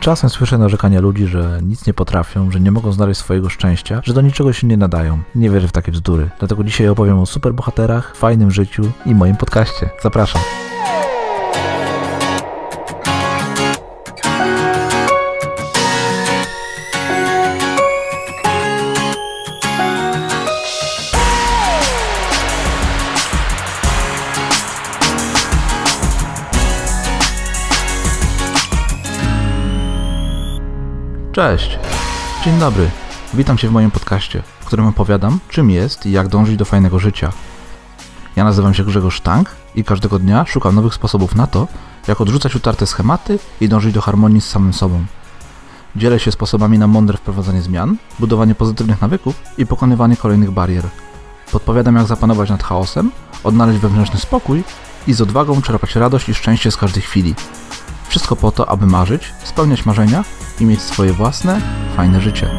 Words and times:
Czasem 0.00 0.30
słyszę 0.30 0.58
narzekania 0.58 1.00
ludzi, 1.00 1.26
że 1.26 1.60
nic 1.62 1.86
nie 1.86 1.94
potrafią, 1.94 2.50
że 2.50 2.60
nie 2.60 2.70
mogą 2.70 2.92
znaleźć 2.92 3.20
swojego 3.20 3.48
szczęścia, 3.48 4.00
że 4.04 4.14
do 4.14 4.20
niczego 4.20 4.52
się 4.52 4.66
nie 4.66 4.76
nadają. 4.76 5.18
Nie 5.34 5.50
wierzę 5.50 5.68
w 5.68 5.72
takie 5.72 5.92
bzdury. 5.92 6.30
Dlatego 6.38 6.64
dzisiaj 6.64 6.88
opowiem 6.88 7.18
o 7.18 7.26
superbohaterach, 7.26 8.16
fajnym 8.16 8.50
życiu 8.50 8.82
i 9.06 9.14
moim 9.14 9.36
podcaście. 9.36 9.90
Zapraszam. 10.02 10.42
Cześć, 31.32 31.78
dzień 32.44 32.58
dobry. 32.58 32.90
Witam 33.34 33.58
Cię 33.58 33.68
w 33.68 33.72
moim 33.72 33.90
podcaście, 33.90 34.42
w 34.60 34.64
którym 34.64 34.86
opowiadam, 34.86 35.38
czym 35.48 35.70
jest 35.70 36.06
i 36.06 36.12
jak 36.12 36.28
dążyć 36.28 36.56
do 36.56 36.64
fajnego 36.64 36.98
życia. 36.98 37.32
Ja 38.36 38.44
nazywam 38.44 38.74
się 38.74 38.84
Grzegorz 38.84 39.14
Sztank 39.14 39.50
i 39.74 39.84
każdego 39.84 40.18
dnia 40.18 40.44
szukam 40.46 40.74
nowych 40.74 40.94
sposobów 40.94 41.34
na 41.34 41.46
to, 41.46 41.68
jak 42.08 42.20
odrzucać 42.20 42.54
utarte 42.54 42.86
schematy 42.86 43.38
i 43.60 43.68
dążyć 43.68 43.94
do 43.94 44.00
harmonii 44.00 44.40
z 44.40 44.48
samym 44.48 44.72
sobą. 44.72 45.04
Dzielę 45.96 46.18
się 46.18 46.32
sposobami 46.32 46.78
na 46.78 46.86
mądre 46.86 47.18
wprowadzanie 47.18 47.62
zmian, 47.62 47.96
budowanie 48.18 48.54
pozytywnych 48.54 49.00
nawyków 49.00 49.34
i 49.58 49.66
pokonywanie 49.66 50.16
kolejnych 50.16 50.50
barier. 50.50 50.84
Podpowiadam, 51.52 51.96
jak 51.96 52.06
zapanować 52.06 52.50
nad 52.50 52.62
chaosem, 52.62 53.10
odnaleźć 53.44 53.78
wewnętrzny 53.78 54.20
spokój 54.20 54.64
i 55.06 55.12
z 55.12 55.20
odwagą 55.20 55.62
czerpać 55.62 55.96
radość 55.96 56.28
i 56.28 56.34
szczęście 56.34 56.70
z 56.70 56.76
każdej 56.76 57.02
chwili. 57.02 57.34
Wszystko 58.10 58.36
po 58.36 58.52
to, 58.52 58.68
aby 58.68 58.86
marzyć, 58.86 59.34
spełniać 59.44 59.86
marzenia 59.86 60.24
i 60.60 60.64
mieć 60.64 60.80
swoje 60.80 61.12
własne, 61.12 61.60
fajne 61.96 62.20
życie. 62.20 62.50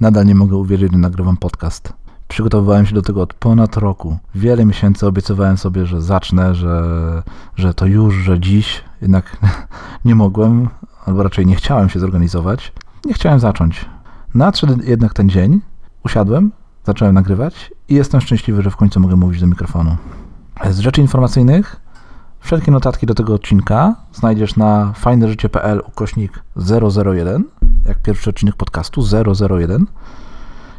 Nadal 0.00 0.26
nie 0.26 0.34
mogę 0.34 0.56
uwierzyć, 0.56 0.92
że 0.92 0.98
nagrywam 0.98 1.36
podcast. 1.36 1.92
Przygotowywałem 2.28 2.86
się 2.86 2.94
do 2.94 3.02
tego 3.02 3.22
od 3.22 3.34
ponad 3.34 3.76
roku. 3.76 4.18
Wiele 4.34 4.64
miesięcy 4.64 5.06
obiecywałem 5.06 5.58
sobie, 5.58 5.86
że 5.86 6.02
zacznę, 6.02 6.54
że, 6.54 6.82
że 7.56 7.74
to 7.74 7.86
już, 7.86 8.14
że 8.14 8.40
dziś. 8.40 8.84
Jednak 9.02 9.36
nie 10.04 10.14
mogłem, 10.14 10.68
albo 11.06 11.22
raczej 11.22 11.46
nie 11.46 11.56
chciałem 11.56 11.88
się 11.88 12.00
zorganizować. 12.00 12.72
Nie 13.04 13.14
chciałem 13.14 13.40
zacząć. 13.40 13.84
Nadszedł 14.34 14.78
jednak 14.84 15.14
ten 15.14 15.28
dzień, 15.28 15.60
usiadłem, 16.04 16.52
zacząłem 16.86 17.14
nagrywać 17.14 17.72
i 17.88 17.94
jestem 17.94 18.20
szczęśliwy, 18.20 18.62
że 18.62 18.70
w 18.70 18.76
końcu 18.76 19.00
mogę 19.00 19.16
mówić 19.16 19.40
do 19.40 19.46
mikrofonu. 19.46 19.96
Z 20.70 20.78
rzeczy 20.78 21.00
informacyjnych 21.00 21.81
Wszelkie 22.42 22.70
notatki 22.70 23.06
do 23.06 23.14
tego 23.14 23.34
odcinka 23.34 23.94
znajdziesz 24.12 24.56
na 24.56 24.92
fajneżycie.pl 24.92 25.82
ukośnik 25.88 26.42
001, 27.04 27.44
jak 27.86 28.02
pierwszy 28.02 28.30
odcinek 28.30 28.56
podcastu 28.56 29.02
001. 29.50 29.86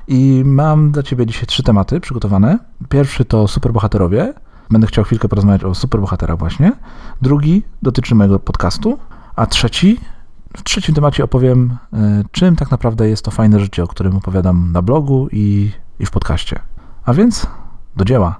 I 0.07 0.41
mam 0.45 0.91
dla 0.91 1.03
Ciebie 1.03 1.25
dzisiaj 1.25 1.45
trzy 1.45 1.63
tematy 1.63 1.99
przygotowane. 1.99 2.59
Pierwszy 2.89 3.25
to 3.25 3.47
superbohaterowie. 3.47 4.33
Będę 4.69 4.87
chciał 4.87 5.03
chwilkę 5.03 5.27
porozmawiać 5.27 5.63
o 5.63 5.75
superbohaterach 5.75 6.39
właśnie. 6.39 6.71
Drugi 7.21 7.63
dotyczy 7.81 8.15
mojego 8.15 8.39
podcastu. 8.39 8.99
A 9.35 9.45
trzeci, 9.45 9.99
w 10.57 10.63
trzecim 10.63 10.95
temacie 10.95 11.23
opowiem, 11.23 11.77
e, 11.93 12.23
czym 12.31 12.55
tak 12.55 12.71
naprawdę 12.71 13.09
jest 13.09 13.25
to 13.25 13.31
fajne 13.31 13.59
życie, 13.59 13.83
o 13.83 13.87
którym 13.87 14.15
opowiadam 14.15 14.71
na 14.71 14.81
blogu 14.81 15.27
i, 15.31 15.71
i 15.99 16.05
w 16.05 16.11
podcaście. 16.11 16.59
A 17.05 17.13
więc 17.13 17.47
do 17.95 18.05
dzieła. 18.05 18.35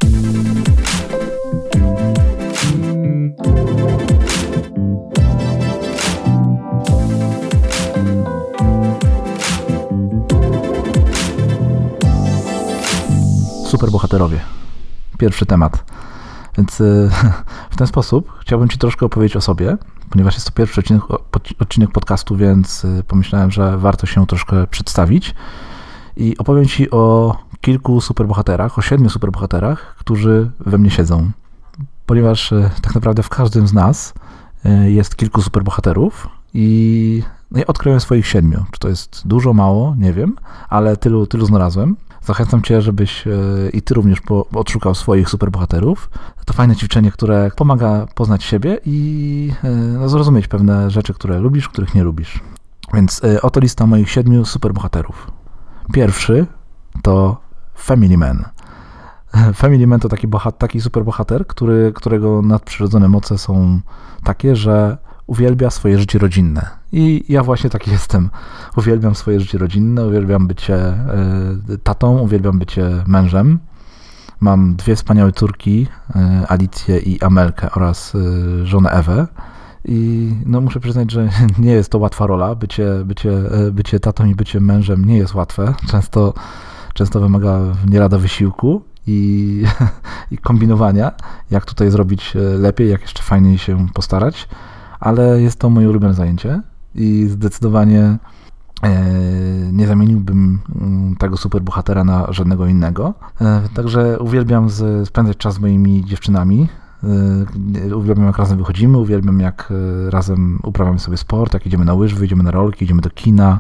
Superbohaterowie. 13.74 14.40
Pierwszy 15.18 15.46
temat. 15.46 15.92
Więc 16.58 16.82
y, 16.82 17.10
w 17.72 17.76
ten 17.76 17.88
sposób 17.88 18.34
chciałbym 18.42 18.70
Ci 18.70 18.78
troszkę 18.78 19.06
opowiedzieć 19.06 19.36
o 19.36 19.42
sobie, 19.42 19.78
ponieważ 20.10 20.34
jest 20.34 20.46
to 20.46 20.52
pierwszy 20.52 20.82
odcinek, 20.82 21.04
odcinek 21.60 21.92
podcastu, 21.92 22.36
więc 22.36 22.86
y, 22.86 23.04
pomyślałem, 23.08 23.52
że 23.52 23.78
warto 23.78 24.06
się 24.06 24.28
troszkę 24.28 24.68
przedstawić. 24.68 25.36
I 26.18 26.38
opowiem 26.38 26.66
Ci 26.66 26.92
o 26.92 27.36
kilku 27.62 28.02
superbohaterach, 28.02 28.78
o 28.78 28.82
siedmiu 28.82 29.10
superbohaterach, 29.10 29.96
którzy 30.00 30.52
we 30.60 30.78
mnie 30.78 30.90
siedzą 30.90 31.32
ponieważ 32.06 32.54
e, 32.54 32.70
tak 32.82 32.96
naprawdę 32.96 33.24
w 33.24 33.30
każdym 33.30 33.68
z 33.68 33.74
nas 33.74 34.14
jest 34.86 35.16
kilku 35.16 35.42
superbohaterów 35.42 36.30
i 36.54 37.24
no 37.52 37.60
ja 37.60 37.66
odkryłem 37.68 38.00
swoich 38.00 38.28
siedmiu. 38.28 38.66
Czy 38.72 38.80
to 38.80 38.90
jest 38.90 39.22
dużo, 39.26 39.54
mało, 39.54 39.96
nie 39.98 40.14
wiem, 40.14 40.36
ale 40.70 40.98
tylu, 40.98 41.28
tylu 41.28 41.46
znalazłem. 41.46 41.96
Zachęcam 42.26 42.62
Cię, 42.62 42.82
żebyś 42.82 43.28
e, 43.28 43.32
i 43.74 43.82
Ty 43.82 43.94
również 43.94 44.22
odszukał 44.54 44.96
swoich 44.96 45.30
superbohaterów. 45.30 46.10
To 46.46 46.54
fajne 46.54 46.76
ćwiczenie, 46.76 47.12
które 47.12 47.52
pomaga 47.56 48.08
poznać 48.16 48.44
siebie 48.44 48.80
i 48.86 49.54
no, 50.00 50.10
zrozumieć 50.10 50.48
pewne 50.48 50.92
rzeczy, 50.92 51.14
które 51.14 51.40
lubisz, 51.40 51.70
których 51.70 51.96
nie 51.96 52.04
lubisz. 52.04 52.40
Więc 52.94 53.22
oto 53.42 53.60
lista 53.60 53.86
moich 53.86 54.10
siedmiu 54.10 54.46
superbohaterów. 54.46 55.32
Pierwszy 55.94 56.48
to 57.02 57.38
Family 57.76 58.18
Man. 58.18 58.46
Family 59.54 59.88
Man 59.88 60.00
to 60.00 60.10
taki, 60.10 60.28
bohat, 60.28 60.58
taki 60.58 60.82
superbohater, 60.82 61.48
który, 61.48 61.92
którego 61.96 62.42
nadprzyrodzone 62.42 63.08
moce 63.08 63.38
są 63.38 63.80
takie, 64.24 64.56
że 64.56 64.98
uwielbia 65.28 65.70
swoje 65.70 66.00
życie 66.00 66.20
rodzinne. 66.20 66.83
I 66.94 67.26
ja 67.30 67.44
właśnie 67.44 67.70
taki 67.70 67.92
jestem. 67.98 68.30
Uwielbiam 68.78 69.16
swoje 69.16 69.40
życie 69.40 69.58
rodzinne, 69.58 70.06
uwielbiam 70.06 70.48
bycie 70.48 70.94
y, 71.70 71.78
tatą, 71.78 72.20
uwielbiam 72.20 72.60
bycie 72.60 73.04
mężem. 73.08 73.60
Mam 74.40 74.76
dwie 74.76 74.96
wspaniałe 74.96 75.32
córki, 75.32 75.88
y, 76.10 76.20
Alicję 76.48 77.00
i 77.00 77.22
Amelkę 77.22 77.72
oraz 77.72 78.16
y, 78.16 78.66
żonę 78.66 78.90
Ewę. 78.90 79.28
I 79.86 80.30
no 80.46 80.62
muszę 80.62 80.80
przyznać, 80.80 81.12
że 81.12 81.30
nie 81.60 81.72
jest 81.72 81.92
to 81.92 81.98
łatwa 81.98 82.28
rola. 82.28 82.56
Bycie, 82.56 82.86
bycie, 83.06 83.32
bycie 83.72 84.00
tatą 84.00 84.26
i 84.26 84.36
bycie 84.36 84.60
mężem 84.60 85.06
nie 85.06 85.18
jest 85.18 85.36
łatwe. 85.36 85.74
Często, 85.88 86.34
często 86.94 87.20
wymaga 87.20 87.60
nie 87.88 88.00
lada 88.00 88.18
wysiłku 88.18 88.82
i, 89.08 89.64
i 90.32 90.38
kombinowania, 90.38 91.12
jak 91.52 91.66
tutaj 91.66 91.92
zrobić 91.92 92.36
e, 92.36 92.40
lepiej, 92.40 92.90
jak 92.90 93.02
jeszcze 93.02 93.24
fajniej 93.24 93.58
się 93.58 93.88
postarać, 93.94 94.48
ale 95.00 95.42
jest 95.42 95.60
to 95.60 95.70
moje 95.70 95.90
ulubione 95.90 96.14
zajęcie 96.14 96.62
i 96.96 97.28
zdecydowanie 97.30 98.18
e, 98.84 99.02
nie 99.72 99.88
zamieniłbym 99.88 100.60
mm, 100.82 101.16
tego 101.16 101.38
superbohatera 101.38 102.04
na 102.04 102.34
żadnego 102.34 102.68
innego. 102.68 103.14
E, 103.42 103.62
także 103.74 104.20
uwielbiam 104.20 104.68
spędzać 105.06 105.38
czas 105.38 105.54
z 105.54 105.60
moimi 105.60 106.06
dziewczynami. 106.06 106.68
Uwielbiam 107.96 108.26
jak 108.26 108.38
razem 108.38 108.58
wychodzimy, 108.58 108.98
uwielbiam 108.98 109.40
jak 109.40 109.74
razem 110.10 110.60
uprawiamy 110.64 111.00
sobie 111.00 111.18
sport, 111.18 111.54
jak 111.54 111.66
idziemy 111.68 111.86
na 111.86 111.94
łyżwy, 111.94 112.26
idziemy 112.26 112.44
na 112.44 112.52
rolki, 112.52 112.86
idziemy 112.86 113.02
do 113.02 113.10
kina. 113.10 113.60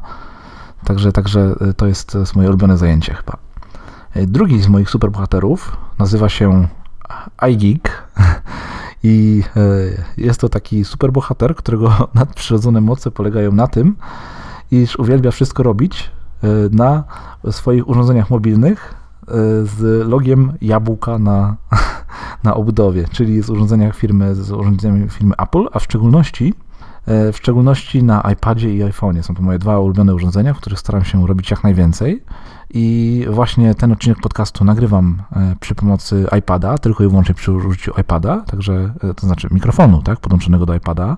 Także, 0.83 1.11
także 1.11 1.55
to 1.77 1.87
jest, 1.87 2.11
to 2.11 2.19
jest 2.19 2.35
moje 2.35 2.47
ulubione 2.49 2.77
zajęcie 2.77 3.13
chyba. 3.13 3.37
Drugi 4.27 4.61
z 4.61 4.67
moich 4.67 4.89
superbohaterów 4.89 5.77
nazywa 5.99 6.29
się 6.29 6.67
iGeek 7.37 8.03
i 9.03 9.43
e, 9.55 9.61
jest 10.17 10.39
to 10.39 10.49
taki 10.49 10.85
superbohater, 10.85 11.55
którego 11.55 11.93
nadprzyrodzone 12.13 12.81
moce 12.81 13.11
polegają 13.11 13.51
na 13.51 13.67
tym, 13.67 13.95
iż 14.71 14.99
uwielbia 14.99 15.31
wszystko 15.31 15.63
robić 15.63 16.11
e, 16.43 16.47
na 16.71 17.03
swoich 17.51 17.89
urządzeniach 17.89 18.29
mobilnych 18.29 18.93
e, 18.93 19.31
z 19.65 20.07
logiem 20.07 20.53
jabłka 20.61 21.19
na, 21.19 21.55
na 22.43 22.55
obudowie, 22.55 23.05
czyli 23.11 23.41
z 23.41 23.49
urządzeniach 23.49 23.95
firmy, 23.95 24.35
z 24.35 24.51
urządzeniami 24.51 25.09
firmy 25.09 25.33
Apple, 25.37 25.67
a 25.71 25.79
w 25.79 25.83
szczególności 25.83 26.53
w 27.07 27.33
szczególności 27.37 28.03
na 28.03 28.21
iPadzie 28.33 28.75
i 28.75 28.83
iPhone'ie. 28.83 29.23
Są 29.23 29.35
to 29.35 29.41
moje 29.41 29.59
dwa 29.59 29.79
ulubione 29.79 30.13
urządzenia, 30.13 30.53
w 30.53 30.57
których 30.57 30.79
staram 30.79 31.03
się 31.03 31.27
robić 31.27 31.51
jak 31.51 31.63
najwięcej. 31.63 32.23
I 32.73 33.25
właśnie 33.29 33.75
ten 33.75 33.91
odcinek 33.91 34.17
podcastu 34.21 34.65
nagrywam 34.65 35.21
e, 35.31 35.55
przy 35.59 35.75
pomocy 35.75 36.27
iPada, 36.39 36.77
tylko 36.77 37.03
i 37.03 37.07
wyłącznie 37.07 37.35
przy 37.35 37.51
użyciu 37.51 37.93
iPada, 38.01 38.41
także 38.41 38.93
e, 39.03 39.13
to 39.13 39.27
znaczy 39.27 39.47
mikrofonu, 39.51 40.01
tak, 40.01 40.19
podłączonego 40.19 40.65
do 40.65 40.75
iPada, 40.75 41.17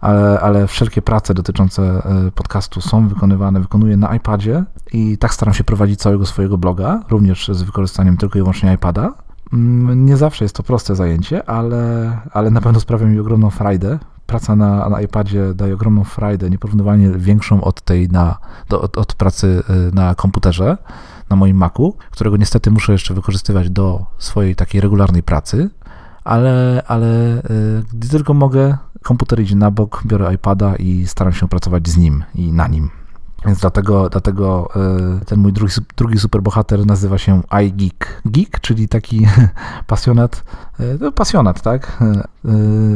ale, 0.00 0.40
ale 0.40 0.66
wszelkie 0.66 1.02
prace 1.02 1.34
dotyczące 1.34 1.82
e, 1.82 2.30
podcastu 2.30 2.80
są 2.80 3.08
wykonywane, 3.08 3.60
wykonuję 3.60 3.96
na 3.96 4.14
iPadzie 4.14 4.64
i 4.92 5.18
tak 5.18 5.34
staram 5.34 5.54
się 5.54 5.64
prowadzić 5.64 6.00
całego 6.00 6.26
swojego 6.26 6.58
bloga, 6.58 7.02
również 7.10 7.48
z 7.48 7.62
wykorzystaniem 7.62 8.16
tylko 8.16 8.38
i 8.38 8.42
wyłącznie 8.42 8.74
iPada. 8.74 9.14
Mm, 9.52 10.06
nie 10.06 10.16
zawsze 10.16 10.44
jest 10.44 10.56
to 10.56 10.62
proste 10.62 10.94
zajęcie, 10.94 11.48
ale, 11.48 12.18
ale 12.32 12.50
na 12.50 12.60
pewno 12.60 12.80
sprawia 12.80 13.06
mi 13.06 13.18
ogromną 13.18 13.50
frajdę 13.50 13.98
praca 14.32 14.56
na, 14.56 14.88
na 14.88 15.00
iPadzie 15.00 15.54
daje 15.54 15.74
ogromną 15.74 16.04
frajdę, 16.04 16.50
nieporównywalnie 16.50 17.10
większą 17.10 17.60
od 17.60 17.80
tej 17.80 18.08
na, 18.08 18.38
do, 18.68 18.80
od, 18.80 18.98
od 18.98 19.14
pracy 19.14 19.62
y, 19.90 19.94
na 19.94 20.14
komputerze, 20.14 20.76
na 21.30 21.36
moim 21.36 21.56
Macu, 21.56 21.96
którego 22.10 22.36
niestety 22.36 22.70
muszę 22.70 22.92
jeszcze 22.92 23.14
wykorzystywać 23.14 23.70
do 23.70 24.06
swojej 24.18 24.56
takiej 24.56 24.80
regularnej 24.80 25.22
pracy, 25.22 25.70
ale, 26.24 26.82
ale 26.86 27.42
gdy 27.92 28.08
tylko 28.08 28.34
mogę, 28.34 28.76
komputer 29.02 29.40
idzie 29.40 29.56
na 29.56 29.70
bok, 29.70 30.02
biorę 30.06 30.34
iPada 30.34 30.76
i 30.76 31.06
staram 31.06 31.32
się 31.32 31.48
pracować 31.48 31.88
z 31.88 31.96
nim 31.96 32.24
i 32.34 32.52
na 32.52 32.68
nim. 32.68 33.01
Więc 33.46 33.58
dlatego, 33.58 34.08
dlatego 34.08 34.68
ten 35.26 35.40
mój 35.40 35.52
drugi, 35.52 35.74
drugi 35.96 36.18
superbohater 36.18 36.86
nazywa 36.86 37.18
się 37.18 37.42
iGeek. 37.50 38.22
Geek, 38.24 38.60
czyli 38.60 38.88
taki 38.88 39.26
pasjonat, 39.86 40.44
no 41.00 41.12
pasjonat, 41.12 41.62
tak? 41.62 42.02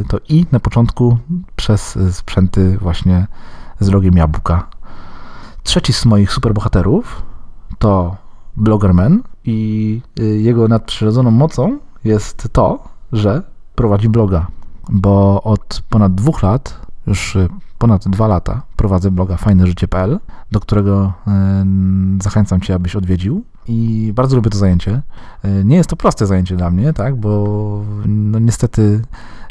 To 0.07 0.17
i 0.29 0.45
na 0.51 0.59
początku 0.59 1.17
przez 1.55 1.99
sprzęty 2.11 2.77
właśnie 2.77 3.27
z 3.79 3.87
rogiem 3.87 4.17
jabłka. 4.17 4.67
Trzeci 5.63 5.93
z 5.93 6.05
moich 6.05 6.31
superbohaterów 6.33 7.21
to 7.79 8.15
Bloggerman 8.57 9.23
i 9.45 10.01
jego 10.17 10.67
nadprzyrodzoną 10.67 11.31
mocą 11.31 11.79
jest 12.03 12.47
to, 12.51 12.83
że 13.11 13.41
prowadzi 13.75 14.09
bloga, 14.09 14.47
bo 14.89 15.43
od 15.43 15.81
ponad 15.89 16.15
dwóch 16.15 16.43
lat, 16.43 16.79
już 17.07 17.37
ponad 17.77 18.07
dwa 18.07 18.27
lata 18.27 18.61
prowadzę 18.75 19.11
bloga 19.11 19.37
fajneżycie.pl, 19.37 20.19
do 20.51 20.59
którego 20.59 21.13
zachęcam 22.21 22.61
Cię, 22.61 22.75
abyś 22.75 22.95
odwiedził. 22.95 23.43
I 23.67 24.11
bardzo 24.15 24.35
lubię 24.35 24.49
to 24.49 24.57
zajęcie. 24.57 25.01
Nie 25.63 25.75
jest 25.75 25.89
to 25.89 25.95
proste 25.95 26.25
zajęcie 26.25 26.55
dla 26.55 26.71
mnie, 26.71 26.93
tak, 26.93 27.15
bo 27.15 27.83
no 28.05 28.39
niestety 28.39 29.01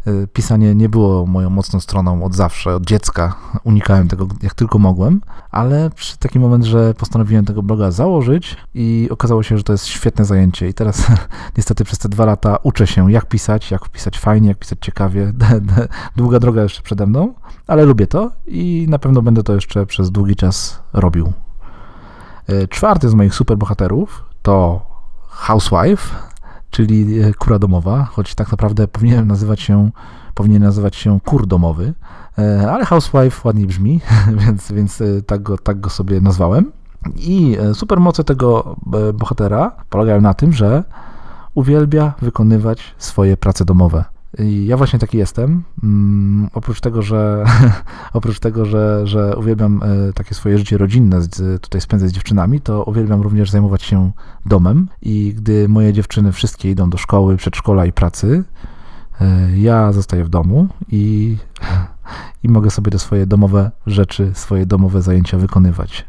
Y, 0.09 0.29
pisanie 0.33 0.75
nie 0.75 0.89
było 0.89 1.27
moją 1.27 1.51
mocną 1.51 1.81
stroną 1.81 2.25
od 2.25 2.35
zawsze, 2.35 2.75
od 2.75 2.85
dziecka. 2.87 3.35
Unikałem 3.65 4.09
tego 4.09 4.29
jak 4.43 4.55
tylko 4.55 4.79
mogłem, 4.79 5.21
ale 5.51 5.91
przy 5.91 6.19
taki 6.19 6.39
moment, 6.39 6.65
że 6.65 6.95
postanowiłem 6.95 7.45
tego 7.45 7.63
bloga 7.63 7.91
założyć 7.91 8.57
i 8.75 9.09
okazało 9.11 9.43
się, 9.43 9.57
że 9.57 9.63
to 9.63 9.73
jest 9.73 9.87
świetne 9.87 10.25
zajęcie. 10.25 10.69
I 10.69 10.75
teraz 10.75 11.07
niestety 11.57 11.85
przez 11.85 11.99
te 11.99 12.09
dwa 12.09 12.25
lata 12.25 12.57
uczę 12.63 12.87
się, 12.87 13.13
jak 13.13 13.29
pisać, 13.29 13.71
jak 13.71 13.89
pisać 13.89 14.19
fajnie, 14.19 14.49
jak 14.49 14.59
pisać 14.59 14.79
ciekawie. 14.81 15.33
Długa 16.17 16.41
droga 16.41 16.63
jeszcze 16.63 16.83
przede 16.83 17.07
mną, 17.07 17.35
ale 17.67 17.85
lubię 17.85 18.07
to 18.07 18.31
i 18.47 18.87
na 18.89 18.99
pewno 18.99 19.23
będę 19.23 19.43
to 19.43 19.55
jeszcze 19.55 19.87
przez 19.87 20.11
długi 20.11 20.37
czas 20.37 20.83
robił. 20.93 21.33
Y, 22.51 22.69
czwarty 22.69 23.09
z 23.09 23.15
moich 23.15 23.35
superbohaterów 23.35 24.25
to 24.43 24.87
Housewife 25.29 26.27
czyli 26.77 27.21
e, 27.21 27.35
kura 27.35 27.59
domowa, 27.59 28.05
choć 28.05 28.35
tak 28.35 28.51
naprawdę 28.51 28.89
powinien 28.89 29.27
nazywać 29.27 29.61
się, 29.61 29.91
powinien 30.35 30.63
nazywać 30.63 30.97
się 30.97 31.21
kur 31.25 31.47
domowy, 31.47 31.95
e, 32.39 32.71
ale 32.73 32.85
housewife 32.85 33.41
ładniej 33.49 33.67
brzmi, 33.67 34.01
więc, 34.47 34.73
więc 34.73 35.01
e, 35.01 35.23
tak, 35.23 35.43
go, 35.43 35.59
tak 35.59 35.81
go 35.81 35.91
sobie 35.91 36.21
nazwałem. 36.21 36.73
I 37.17 37.57
supermoce 37.75 38.25
tego 38.25 38.77
bohatera 39.15 39.73
polegają 39.91 40.21
na 40.21 40.35
tym, 40.35 40.53
że 40.53 40.85
uwielbia 41.55 42.15
wykonywać 42.23 42.95
swoje 42.99 43.37
prace 43.37 43.65
domowe. 43.65 44.05
Ja 44.39 44.77
właśnie 44.77 44.99
taki 44.99 45.19
jestem. 45.19 45.63
Mm, 45.83 46.49
oprócz 46.53 46.81
tego, 46.81 47.03
że 47.03 47.45
oprócz 48.13 48.39
tego, 48.39 48.65
że, 48.65 49.07
że 49.07 49.37
uwielbiam 49.37 49.83
e, 49.83 50.13
takie 50.13 50.35
swoje 50.35 50.59
życie 50.59 50.79
rodzinne 50.79 51.23
z, 51.23 51.63
tutaj 51.63 51.81
spędzać 51.81 52.11
z 52.11 52.13
dziewczynami, 52.13 52.61
to 52.61 52.85
uwielbiam 52.85 53.21
również 53.21 53.51
zajmować 53.51 53.83
się 53.83 54.13
domem. 54.47 54.89
I 55.03 55.35
gdy 55.37 55.69
moje 55.69 55.93
dziewczyny 55.93 56.33
wszystkie 56.33 56.71
idą 56.71 56.91
do 56.91 56.99
szkoły, 56.99 57.37
przedszkola 57.37 57.87
i 57.87 57.93
pracy, 57.93 58.45
e, 59.21 59.59
ja 59.59 59.93
zostaję 59.93 60.25
w 60.25 60.29
domu 60.29 60.69
i, 60.89 61.37
i 62.45 62.49
mogę 62.49 62.71
sobie 62.71 62.91
te 62.91 62.99
swoje 62.99 63.27
domowe 63.27 63.71
rzeczy, 63.87 64.31
swoje 64.35 64.67
domowe 64.67 65.03
zajęcia 65.03 65.39
wykonywać. 65.39 66.07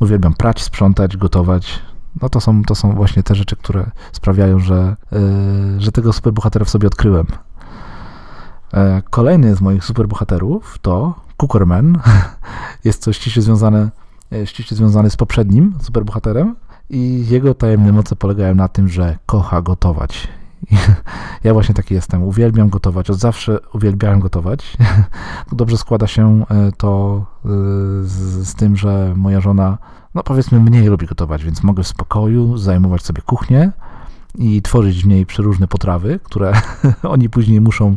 Uwielbiam 0.00 0.34
prać, 0.34 0.62
sprzątać, 0.62 1.16
gotować, 1.16 1.82
no 2.22 2.28
to 2.28 2.40
są, 2.40 2.62
to 2.62 2.74
są 2.74 2.94
właśnie 2.94 3.22
te 3.22 3.34
rzeczy, 3.34 3.56
które 3.56 3.90
sprawiają, 4.12 4.58
że, 4.58 4.96
yy, 5.12 5.80
że 5.80 5.92
tego 5.92 6.12
superbohatera 6.12 6.64
w 6.64 6.70
sobie 6.70 6.86
odkryłem. 6.86 7.26
E, 8.74 9.02
kolejny 9.10 9.54
z 9.54 9.60
moich 9.60 9.84
superbohaterów 9.84 10.78
to 10.78 11.14
Cookerman. 11.36 11.98
Jest 12.84 13.04
to 13.04 13.12
ściśle 13.12 13.42
związane, 13.42 13.90
e, 14.32 14.46
ściśle 14.46 14.76
związany 14.76 15.10
z 15.10 15.16
poprzednim 15.16 15.74
superbohaterem 15.82 16.56
i 16.90 17.26
jego 17.28 17.54
tajemne 17.54 17.92
moce 17.92 18.16
polegają 18.16 18.54
na 18.54 18.68
tym, 18.68 18.88
że 18.88 19.18
kocha 19.26 19.62
gotować. 19.62 20.28
Ja 21.44 21.52
właśnie 21.52 21.74
taki 21.74 21.94
jestem. 21.94 22.22
Uwielbiam 22.22 22.68
gotować. 22.68 23.10
Od 23.10 23.18
zawsze 23.18 23.58
uwielbiałem 23.74 24.20
gotować. 24.20 24.76
Dobrze 25.52 25.78
składa 25.78 26.06
się 26.06 26.44
e, 26.50 26.72
to 26.76 27.24
z, 28.02 28.48
z, 28.48 28.54
tym, 28.54 28.76
że 28.76 29.12
moja 29.16 29.40
żona, 29.40 29.78
no 30.14 30.22
powiedzmy, 30.22 30.60
mniej 30.60 30.86
lubi 30.86 31.06
gotować, 31.06 31.44
więc 31.44 31.62
mogę 31.62 31.82
w 31.82 31.86
spokoju 31.86 32.56
zajmować 32.56 33.02
sobie 33.02 33.22
kuchnię 33.22 33.72
i 34.34 34.62
tworzyć 34.62 35.02
w 35.02 35.06
niej 35.06 35.26
przeróżne 35.26 35.68
potrawy, 35.68 36.20
które 36.22 36.52
oni 37.02 37.30
później 37.30 37.60
muszą 37.60 37.96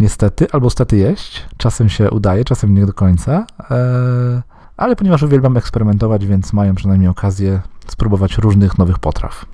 niestety, 0.00 0.46
albo 0.52 0.70
stety 0.70 0.96
jeść. 0.96 1.46
Czasem 1.56 1.88
się 1.88 2.10
udaje, 2.10 2.44
czasem 2.44 2.74
nie 2.74 2.86
do 2.86 2.92
końca, 2.92 3.46
e, 3.70 4.42
ale 4.76 4.96
ponieważ 4.96 5.22
uwielbiam 5.22 5.56
eksperymentować, 5.56 6.26
więc 6.26 6.52
mają 6.52 6.74
przynajmniej 6.74 7.08
okazję 7.08 7.60
spróbować 7.86 8.38
różnych 8.38 8.78
nowych 8.78 8.98
potraw. 8.98 9.46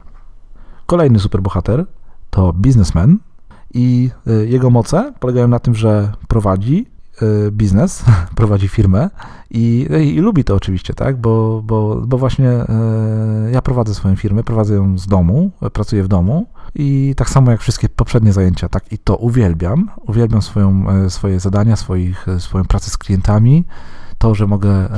Kolejny 0.87 1.19
superbohater 1.19 1.87
to 2.31 2.53
biznesmen 2.53 3.19
i 3.75 4.11
e, 4.27 4.33
jego 4.33 4.71
moce 4.71 5.13
polegają 5.21 5.49
na 5.49 5.59
tym, 5.59 5.75
że 5.75 6.13
prowadzi 6.29 6.87
e, 7.23 7.51
biznes, 7.51 8.05
prowadzi 8.37 8.69
firmę 8.69 9.11
i, 9.51 9.89
i, 10.01 10.21
lubi 10.21 10.45
to 10.45 10.55
oczywiście, 10.55 10.95
tak, 10.95 11.17
bo, 11.17 11.63
bo, 11.65 12.03
bo 12.07 12.19
właśnie 12.19 12.51
ja 13.53 13.63
prowadzę 13.63 13.95
swoją 13.95 14.17
firmę, 14.17 14.45
prowadzę 14.45 14.75
ją 14.75 14.99
z 14.99 15.07
domu, 15.07 15.51
pracuję 15.73 16.03
w 16.03 16.09
domu 16.09 16.47
i 16.79 17.15
tak 17.17 17.31
samo 17.31 17.51
jak 17.51 17.61
wszystkie 17.61 17.89
poprzednie 17.89 18.33
zajęcia, 18.33 18.69
tak 18.69 18.93
i 18.93 18.99
to 18.99 19.17
uwielbiam. 19.17 19.91
Uwielbiam 20.07 20.43
swoją, 20.43 20.91
e, 20.91 21.11
swoje 21.11 21.41
zadania, 21.41 21.77
swoich, 21.77 22.29
e, 22.29 22.41
swoją 22.41 22.65
pracę 22.65 22.91
z 22.91 22.99
klientami, 22.99 23.65
to, 24.19 24.35
że 24.35 24.47
mogę 24.47 24.71
e, 24.71 24.89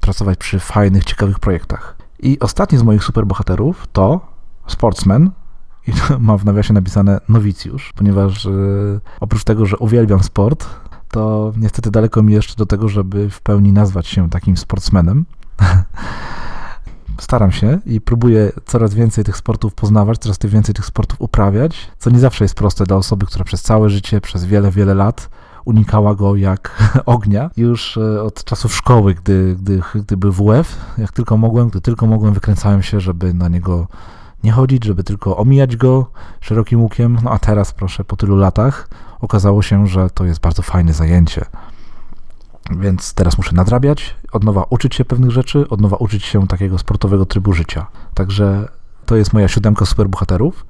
pracować 0.00 0.38
przy 0.38 0.58
fajnych, 0.58 1.04
ciekawych 1.04 1.38
projektach. 1.38 1.96
I 2.18 2.38
ostatni 2.40 2.78
z 2.78 2.82
moich 2.82 3.04
superbohaterów 3.04 3.86
to 3.92 4.20
Sportsman, 4.66 5.30
i 5.86 5.92
mam 6.20 6.38
w 6.38 6.44
nawiasie 6.44 6.74
napisane 6.74 7.20
nowicjusz, 7.28 7.92
ponieważ 7.96 8.48
oprócz 9.20 9.44
tego, 9.44 9.66
że 9.66 9.78
uwielbiam 9.78 10.22
sport, 10.22 10.66
to 11.08 11.52
niestety 11.56 11.90
daleko 11.90 12.22
mi 12.22 12.32
jeszcze 12.32 12.54
do 12.56 12.66
tego, 12.66 12.88
żeby 12.88 13.30
w 13.30 13.40
pełni 13.40 13.72
nazwać 13.72 14.06
się 14.06 14.30
takim 14.30 14.56
sportsmenem. 14.56 15.24
staram 17.18 17.52
się 17.52 17.78
i 17.86 18.00
próbuję 18.00 18.52
coraz 18.64 18.94
więcej 18.94 19.24
tych 19.24 19.36
sportów 19.36 19.74
poznawać, 19.74 20.18
coraz 20.18 20.38
więcej 20.44 20.74
tych 20.74 20.86
sportów 20.86 21.20
uprawiać, 21.20 21.90
co 21.98 22.10
nie 22.10 22.18
zawsze 22.18 22.44
jest 22.44 22.54
proste 22.54 22.84
dla 22.84 22.96
osoby, 22.96 23.26
która 23.26 23.44
przez 23.44 23.62
całe 23.62 23.90
życie, 23.90 24.20
przez 24.20 24.44
wiele, 24.44 24.70
wiele 24.70 24.94
lat 24.94 25.28
unikała 25.64 26.14
go 26.14 26.36
jak 26.36 26.82
ognia. 27.06 27.50
Już 27.56 27.96
e, 27.96 28.22
od 28.22 28.44
czasów 28.44 28.74
szkoły, 28.74 29.14
gdy, 29.14 29.56
gdy, 29.60 29.80
gdy 29.94 30.16
był 30.16 30.32
WF, 30.32 30.76
jak 30.98 31.12
tylko 31.12 31.36
mogłem, 31.36 31.68
gdy 31.68 31.80
tylko 31.80 32.06
mogłem, 32.06 32.34
wykręcałem 32.34 32.82
się, 32.82 33.00
żeby 33.00 33.34
na 33.34 33.48
niego 33.48 33.86
nie 34.44 34.52
chodzić, 34.52 34.84
żeby 34.84 35.04
tylko 35.04 35.36
omijać 35.36 35.76
go 35.76 36.10
szerokim 36.40 36.80
łukiem. 36.80 37.18
No 37.24 37.30
a 37.30 37.38
teraz, 37.38 37.72
proszę, 37.72 38.04
po 38.04 38.16
tylu 38.16 38.36
latach 38.36 38.88
okazało 39.20 39.62
się, 39.62 39.86
że 39.86 40.10
to 40.10 40.24
jest 40.24 40.40
bardzo 40.40 40.62
fajne 40.62 40.92
zajęcie. 40.92 41.44
Więc 42.70 43.14
teraz 43.14 43.38
muszę 43.38 43.54
nadrabiać, 43.54 44.16
od 44.32 44.44
nowa 44.44 44.64
uczyć 44.70 44.94
się 44.94 45.04
pewnych 45.04 45.30
rzeczy, 45.30 45.68
od 45.68 45.80
nowa 45.80 45.96
uczyć 45.96 46.24
się 46.24 46.46
takiego 46.46 46.78
sportowego 46.78 47.26
trybu 47.26 47.52
życia. 47.52 47.86
Także 48.14 48.68
to 49.06 49.16
jest 49.16 49.32
moja 49.32 49.48
siódemka 49.48 49.86
superbohaterów. 49.86 50.66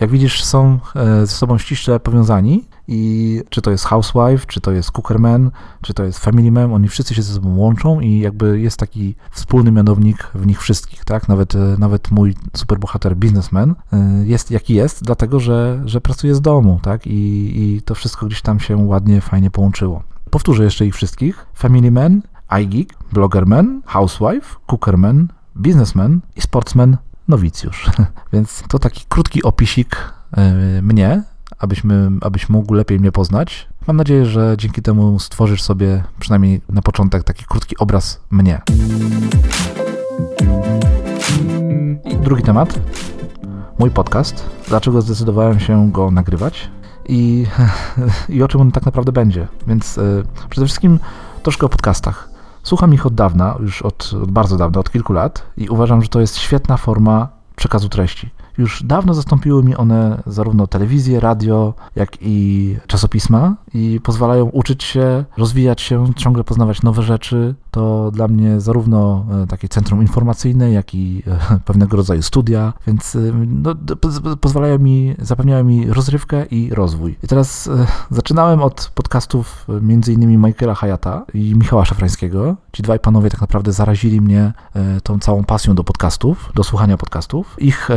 Jak 0.00 0.10
widzisz, 0.10 0.44
są 0.44 0.78
e, 0.96 1.26
ze 1.26 1.32
sobą 1.34 1.58
ściśle 1.58 2.00
powiązani 2.00 2.64
i 2.88 3.42
czy 3.50 3.62
to 3.62 3.70
jest 3.70 3.84
Housewife, 3.84 4.46
czy 4.46 4.60
to 4.60 4.72
jest 4.72 4.90
Cookerman, 4.90 5.50
czy 5.82 5.94
to 5.94 6.04
jest 6.04 6.18
Family 6.18 6.50
Man, 6.50 6.72
oni 6.72 6.88
wszyscy 6.88 7.14
się 7.14 7.22
ze 7.22 7.34
sobą 7.34 7.56
łączą 7.56 8.00
i 8.00 8.18
jakby 8.18 8.60
jest 8.60 8.76
taki 8.76 9.14
wspólny 9.30 9.72
mianownik 9.72 10.30
w 10.34 10.46
nich 10.46 10.60
wszystkich, 10.60 11.04
tak? 11.04 11.28
Nawet, 11.28 11.54
e, 11.54 11.76
nawet 11.78 12.10
mój 12.10 12.34
superbohater 12.56 13.16
Businessman 13.16 13.74
e, 13.92 13.96
jest 14.26 14.50
jaki 14.50 14.74
jest, 14.74 15.04
dlatego 15.04 15.40
że, 15.40 15.82
że 15.84 16.00
pracuje 16.00 16.34
z 16.34 16.40
domu, 16.40 16.80
tak? 16.82 17.06
I, 17.06 17.52
I 17.62 17.82
to 17.82 17.94
wszystko 17.94 18.26
gdzieś 18.26 18.42
tam 18.42 18.60
się 18.60 18.76
ładnie, 18.76 19.20
fajnie 19.20 19.50
połączyło. 19.50 20.02
Powtórzę 20.30 20.64
jeszcze 20.64 20.86
ich 20.86 20.94
wszystkich. 20.94 21.46
Family 21.54 21.90
Man, 21.90 22.22
iGeek, 22.48 22.94
Bloggerman, 23.12 23.82
Housewife, 23.86 24.56
Cookerman, 24.66 25.28
Businessman 25.54 26.20
i 26.36 26.40
Sportsman 26.40 26.96
Nowicjusz. 27.28 27.90
Więc 28.32 28.62
to 28.68 28.78
taki 28.78 29.04
krótki 29.08 29.42
opisik 29.42 30.12
yy, 30.36 30.82
mnie, 30.82 31.22
abyśmy, 31.58 32.10
abyś 32.20 32.48
mógł 32.48 32.74
lepiej 32.74 33.00
mnie 33.00 33.12
poznać. 33.12 33.68
Mam 33.86 33.96
nadzieję, 33.96 34.26
że 34.26 34.54
dzięki 34.58 34.82
temu 34.82 35.18
stworzysz 35.18 35.62
sobie 35.62 36.04
przynajmniej 36.20 36.60
na 36.68 36.82
początek 36.82 37.24
taki 37.24 37.44
krótki 37.44 37.78
obraz 37.78 38.20
mnie. 38.30 38.60
I 42.04 42.16
drugi 42.16 42.42
temat. 42.42 42.80
Mój 43.78 43.90
podcast. 43.90 44.50
Dlaczego 44.68 45.02
zdecydowałem 45.02 45.60
się 45.60 45.92
go 45.92 46.10
nagrywać? 46.10 46.70
I, 47.08 47.46
i 48.28 48.42
o 48.42 48.48
czym 48.48 48.60
on 48.60 48.72
tak 48.72 48.86
naprawdę 48.86 49.12
będzie. 49.12 49.48
Więc 49.66 49.98
y, 49.98 50.24
przede 50.50 50.66
wszystkim 50.66 50.98
troszkę 51.42 51.66
o 51.66 51.68
podcastach. 51.68 52.30
Słucham 52.62 52.94
ich 52.94 53.06
od 53.06 53.14
dawna, 53.14 53.56
już 53.60 53.82
od, 53.82 54.14
od 54.22 54.30
bardzo 54.30 54.56
dawna, 54.56 54.80
od 54.80 54.90
kilku 54.90 55.12
lat 55.12 55.42
i 55.56 55.68
uważam, 55.68 56.02
że 56.02 56.08
to 56.08 56.20
jest 56.20 56.36
świetna 56.36 56.76
forma 56.76 57.28
przekazu 57.56 57.88
treści. 57.88 58.30
już 58.58 58.82
dawno 58.82 59.14
zastąpiły 59.14 59.64
mi 59.64 59.76
one 59.76 60.22
zarówno 60.26 60.66
telewizję, 60.66 61.20
radio, 61.20 61.74
jak 61.96 62.10
i 62.20 62.76
czasopisma 62.86 63.54
i 63.78 64.00
pozwalają 64.00 64.44
uczyć 64.44 64.84
się, 64.84 65.24
rozwijać 65.36 65.80
się, 65.80 66.14
ciągle 66.16 66.44
poznawać 66.44 66.82
nowe 66.82 67.02
rzeczy. 67.02 67.54
To 67.70 68.10
dla 68.10 68.28
mnie 68.28 68.60
zarówno 68.60 69.26
e, 69.42 69.46
takie 69.46 69.68
centrum 69.68 70.02
informacyjne, 70.02 70.70
jak 70.70 70.94
i 70.94 71.22
e, 71.26 71.58
pewnego 71.68 71.96
rodzaju 71.96 72.22
studia, 72.22 72.72
więc 72.86 73.16
e, 73.16 73.18
no, 73.46 73.74
pozwalają 74.40 74.78
mi, 74.78 75.14
zapewniają 75.18 75.64
mi 75.64 75.86
rozrywkę 75.86 76.46
i 76.46 76.70
rozwój. 76.74 77.16
I 77.22 77.26
teraz 77.26 77.70
zaczynałem 78.10 78.62
od 78.62 78.90
podcastów 78.94 79.66
innymi 80.08 80.38
Michaela 80.38 80.74
Hayata 80.74 81.24
i 81.34 81.54
Michała 81.54 81.84
Szafrańskiego. 81.84 82.56
Ci 82.72 82.82
dwaj 82.82 83.00
panowie 83.00 83.30
tak 83.30 83.40
naprawdę 83.40 83.72
zarazili 83.72 84.20
mnie 84.20 84.52
tą 85.02 85.18
całą 85.18 85.44
pasją 85.44 85.74
do 85.74 85.84
podcastów, 85.84 86.52
do 86.54 86.64
słuchania 86.64 86.96
podcastów. 86.96 87.56
Ich, 87.58 87.88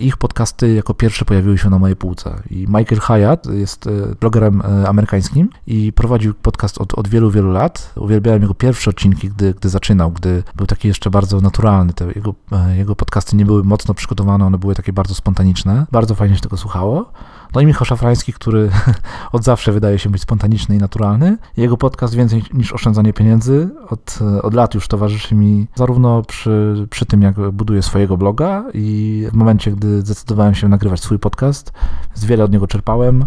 ich 0.00 0.16
podcasty 0.16 0.74
jako 0.74 0.94
pierwsze 0.94 1.24
pojawiły 1.24 1.58
się 1.58 1.70
na 1.70 1.78
mojej 1.78 1.96
półce. 1.96 2.42
I 2.50 2.66
Michael 2.68 3.00
Hayat 3.00 3.46
jest 3.46 3.88
blogerem 4.20 4.62
amerykańskim 4.86 5.25
i 5.66 5.92
prowadził 5.92 6.34
podcast 6.34 6.78
od, 6.78 6.94
od 6.94 7.08
wielu, 7.08 7.30
wielu 7.30 7.50
lat. 7.50 7.92
Uwielbiałem 7.96 8.42
jego 8.42 8.54
pierwsze 8.54 8.90
odcinki, 8.90 9.28
gdy, 9.28 9.54
gdy 9.54 9.68
zaczynał, 9.68 10.10
gdy 10.10 10.42
był 10.56 10.66
taki 10.66 10.88
jeszcze 10.88 11.10
bardzo 11.10 11.40
naturalny. 11.40 11.92
Te 11.92 12.06
jego, 12.06 12.34
e, 12.52 12.76
jego 12.76 12.96
podcasty 12.96 13.36
nie 13.36 13.44
były 13.44 13.64
mocno 13.64 13.94
przygotowane, 13.94 14.46
one 14.46 14.58
były 14.58 14.74
takie 14.74 14.92
bardzo 14.92 15.14
spontaniczne. 15.14 15.86
Bardzo 15.92 16.14
fajnie 16.14 16.36
się 16.36 16.40
tego 16.40 16.56
słuchało. 16.56 17.12
No 17.54 17.60
i 17.60 17.66
Michał 17.66 17.84
Szafrański, 17.84 18.32
który 18.32 18.70
od 19.32 19.44
zawsze 19.44 19.72
wydaje 19.72 19.98
się 19.98 20.10
być 20.10 20.22
spontaniczny 20.22 20.76
i 20.76 20.78
naturalny. 20.78 21.38
Jego 21.56 21.76
podcast 21.76 22.14
Więcej 22.14 22.42
niż 22.54 22.72
oszczędzanie 22.72 23.12
pieniędzy 23.12 23.68
od, 23.90 24.18
od 24.42 24.54
lat 24.54 24.74
już 24.74 24.88
towarzyszy 24.88 25.34
mi 25.34 25.66
zarówno 25.74 26.22
przy, 26.22 26.86
przy 26.90 27.06
tym, 27.06 27.22
jak 27.22 27.50
buduję 27.50 27.82
swojego 27.82 28.16
bloga 28.16 28.64
i 28.74 29.26
w 29.32 29.34
momencie, 29.34 29.72
gdy 29.72 30.00
zdecydowałem 30.00 30.54
się 30.54 30.68
nagrywać 30.68 31.00
swój 31.00 31.18
podcast. 31.18 31.72
Z 32.14 32.24
wiele 32.24 32.44
od 32.44 32.52
niego 32.52 32.66
czerpałem. 32.66 33.26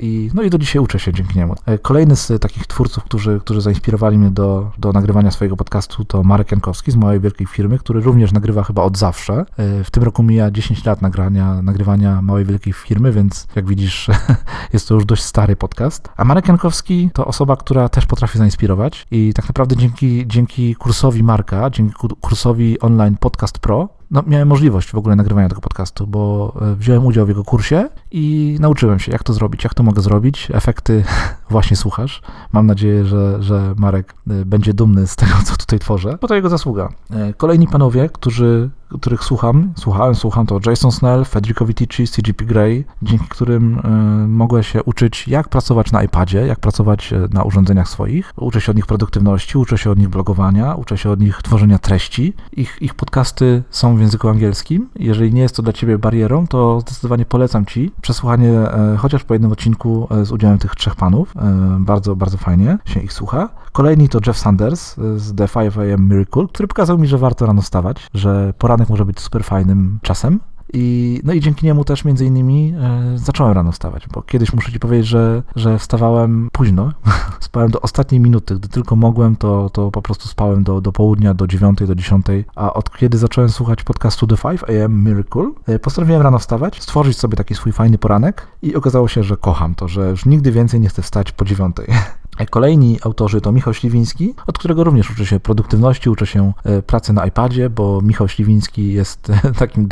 I, 0.00 0.30
no 0.34 0.42
i 0.42 0.50
do 0.50 0.58
dzisiaj 0.58 0.82
uczę 0.82 0.98
się 0.98 1.12
dzięki 1.12 1.38
niemu. 1.38 1.54
E, 1.66 1.78
kolejny 1.78 2.16
z 2.16 2.42
takich 2.42 2.66
twórców, 2.66 3.04
którzy, 3.04 3.40
którzy 3.40 3.60
zainspirowali 3.60 4.18
mnie 4.18 4.30
do, 4.30 4.70
do 4.78 4.92
nagrywania 4.92 5.30
swojego 5.30 5.56
podcastu, 5.56 6.04
to 6.04 6.22
Marek 6.22 6.50
Jankowski 6.50 6.90
z 6.90 6.96
małej 6.96 7.20
wielkiej 7.20 7.46
firmy, 7.46 7.78
który 7.78 8.00
również 8.00 8.32
nagrywa 8.32 8.64
chyba 8.64 8.82
od 8.82 8.98
zawsze. 8.98 9.44
E, 9.56 9.84
w 9.84 9.90
tym 9.90 10.02
roku 10.02 10.22
mija 10.22 10.50
10 10.50 10.84
lat 10.84 11.02
nagrania, 11.02 11.62
nagrywania 11.62 12.22
małej 12.22 12.44
wielkiej 12.44 12.72
firmy, 12.72 13.12
więc 13.12 13.46
jak 13.56 13.66
widzisz, 13.66 14.10
jest 14.72 14.88
to 14.88 14.94
już 14.94 15.04
dość 15.04 15.22
stary 15.22 15.56
podcast. 15.56 16.08
A 16.16 16.24
Marek 16.24 16.48
Jankowski 16.48 17.10
to 17.12 17.26
osoba, 17.26 17.56
która 17.56 17.88
też 17.88 18.06
potrafi 18.06 18.38
zainspirować 18.38 19.06
i 19.10 19.32
tak 19.34 19.48
naprawdę 19.48 19.76
dzięki, 19.76 20.26
dzięki 20.26 20.74
kursowi 20.74 21.22
Marka, 21.22 21.70
dzięki 21.70 21.94
kursowi 22.20 22.80
online 22.80 23.16
Podcast 23.20 23.58
Pro, 23.58 23.95
no, 24.10 24.22
miałem 24.26 24.48
możliwość 24.48 24.90
w 24.90 24.94
ogóle 24.94 25.16
nagrywania 25.16 25.48
tego 25.48 25.60
podcastu, 25.60 26.06
bo 26.06 26.52
e, 26.60 26.74
wziąłem 26.74 27.06
udział 27.06 27.26
w 27.26 27.28
jego 27.28 27.44
kursie 27.44 27.88
i 28.10 28.56
nauczyłem 28.60 28.98
się, 28.98 29.12
jak 29.12 29.22
to 29.22 29.32
zrobić, 29.32 29.64
jak 29.64 29.74
to 29.74 29.82
mogę 29.82 30.02
zrobić. 30.02 30.48
Efekty 30.54 31.04
właśnie 31.50 31.76
słuchasz. 31.76 32.22
Mam 32.52 32.66
nadzieję, 32.66 33.04
że, 33.04 33.42
że 33.42 33.74
Marek 33.76 34.14
e, 34.30 34.44
będzie 34.44 34.74
dumny 34.74 35.06
z 35.06 35.16
tego, 35.16 35.32
co 35.44 35.56
tutaj 35.56 35.78
tworzę, 35.78 36.18
bo 36.20 36.28
to 36.28 36.34
jego 36.34 36.48
zasługa. 36.48 36.88
E, 37.10 37.34
kolejni 37.34 37.66
panowie, 37.68 38.08
którzy 38.12 38.70
których 39.00 39.24
słucham, 39.24 39.72
słuchałem, 39.76 40.14
słucham, 40.14 40.46
to 40.46 40.60
Jason 40.66 40.92
Snell, 40.92 41.24
Federico 41.24 41.66
Vitici, 41.66 42.06
CGP 42.06 42.44
Grey, 42.44 42.84
dzięki 43.02 43.28
którym 43.28 43.78
y, 43.78 44.28
mogłem 44.28 44.62
się 44.62 44.82
uczyć, 44.82 45.28
jak 45.28 45.48
pracować 45.48 45.92
na 45.92 46.02
iPadzie, 46.02 46.46
jak 46.46 46.60
pracować 46.60 47.12
e, 47.12 47.28
na 47.32 47.42
urządzeniach 47.42 47.88
swoich. 47.88 48.32
Uczę 48.36 48.60
się 48.60 48.70
od 48.70 48.76
nich 48.76 48.86
produktywności, 48.86 49.58
uczę 49.58 49.78
się 49.78 49.90
od 49.90 49.98
nich 49.98 50.08
blogowania, 50.08 50.74
uczę 50.74 50.98
się 50.98 51.10
od 51.10 51.20
nich 51.20 51.42
tworzenia 51.42 51.78
treści. 51.78 52.32
Ich, 52.52 52.78
ich 52.80 52.94
podcasty 52.94 53.62
są 53.70 53.96
w 53.96 54.00
języku 54.00 54.28
angielskim. 54.28 54.88
Jeżeli 54.96 55.32
nie 55.32 55.42
jest 55.42 55.56
to 55.56 55.62
dla 55.62 55.72
Ciebie 55.72 55.98
barierą, 55.98 56.46
to 56.46 56.80
zdecydowanie 56.80 57.24
polecam 57.24 57.66
Ci 57.66 57.90
przesłuchanie 58.00 58.50
y, 58.94 58.96
chociaż 58.96 59.24
po 59.24 59.34
jednym 59.34 59.52
odcinku 59.52 60.08
y, 60.22 60.24
z 60.24 60.32
udziałem 60.32 60.58
tych 60.58 60.74
trzech 60.74 60.96
panów. 60.96 61.32
Bardzo, 61.78 62.16
bardzo 62.16 62.38
fajnie 62.38 62.78
się 62.84 63.00
ich 63.00 63.12
słucha. 63.12 63.48
Kolejny 63.72 64.08
to 64.08 64.18
Jeff 64.26 64.38
Sanders 64.38 64.96
z 65.16 65.34
The 65.34 65.48
5 65.48 65.76
AM 65.76 66.08
Miracle, 66.08 66.46
który 66.48 66.68
pokazał 66.68 66.98
mi, 66.98 67.06
że 67.06 67.18
warto 67.18 67.46
rano 67.46 67.62
wstawać, 67.62 68.08
że 68.14 68.54
poranek 68.58 68.88
może 68.88 69.04
być 69.04 69.20
super 69.20 69.44
fajnym 69.44 69.98
czasem. 70.02 70.40
I, 70.72 71.20
no 71.24 71.32
i 71.32 71.40
dzięki 71.40 71.66
niemu 71.66 71.84
też 71.84 72.04
między 72.04 72.26
innymi 72.26 72.74
e, 72.80 73.18
zacząłem 73.18 73.52
rano 73.52 73.72
wstawać, 73.72 74.08
bo 74.08 74.22
kiedyś 74.22 74.52
muszę 74.52 74.72
ci 74.72 74.78
powiedzieć, 74.78 75.06
że, 75.06 75.42
że 75.56 75.78
wstawałem 75.78 76.48
późno, 76.52 76.92
spałem 77.40 77.70
do 77.70 77.80
ostatniej 77.80 78.20
minuty, 78.20 78.54
gdy 78.54 78.68
tylko 78.68 78.96
mogłem, 78.96 79.36
to, 79.36 79.70
to 79.70 79.90
po 79.90 80.02
prostu 80.02 80.28
spałem 80.28 80.64
do, 80.64 80.80
do 80.80 80.92
południa, 80.92 81.34
do 81.34 81.46
dziewiątej, 81.46 81.86
do 81.86 81.94
dziesiątej, 81.94 82.44
a 82.54 82.72
od 82.72 82.96
kiedy 82.96 83.18
zacząłem 83.18 83.50
słuchać 83.50 83.82
podcastu 83.82 84.26
The 84.26 84.36
5 84.36 84.62
AM 84.62 85.04
Miracle, 85.04 85.52
e, 85.66 85.78
postanowiłem 85.78 86.22
rano 86.22 86.38
wstawać, 86.38 86.82
stworzyć 86.82 87.18
sobie 87.18 87.36
taki 87.36 87.54
swój 87.54 87.72
fajny 87.72 87.98
poranek 87.98 88.46
i 88.62 88.74
okazało 88.74 89.08
się, 89.08 89.22
że 89.22 89.36
kocham 89.36 89.74
to, 89.74 89.88
że 89.88 90.10
już 90.10 90.26
nigdy 90.26 90.52
więcej 90.52 90.80
nie 90.80 90.88
chcę 90.88 91.02
wstać 91.02 91.32
po 91.32 91.44
dziewiątej. 91.44 91.86
Kolejni 92.50 92.98
autorzy 93.02 93.40
to 93.40 93.52
Michał 93.52 93.74
Śliwiński, 93.74 94.34
od 94.46 94.58
którego 94.58 94.84
również 94.84 95.10
uczę 95.10 95.26
się 95.26 95.40
produktywności, 95.40 96.10
uczę 96.10 96.26
się 96.26 96.52
e, 96.64 96.82
pracy 96.82 97.12
na 97.12 97.26
iPadzie, 97.26 97.70
bo 97.70 98.00
Michał 98.02 98.28
Śliwiński 98.28 98.92
jest 98.92 99.32
takim 99.58 99.88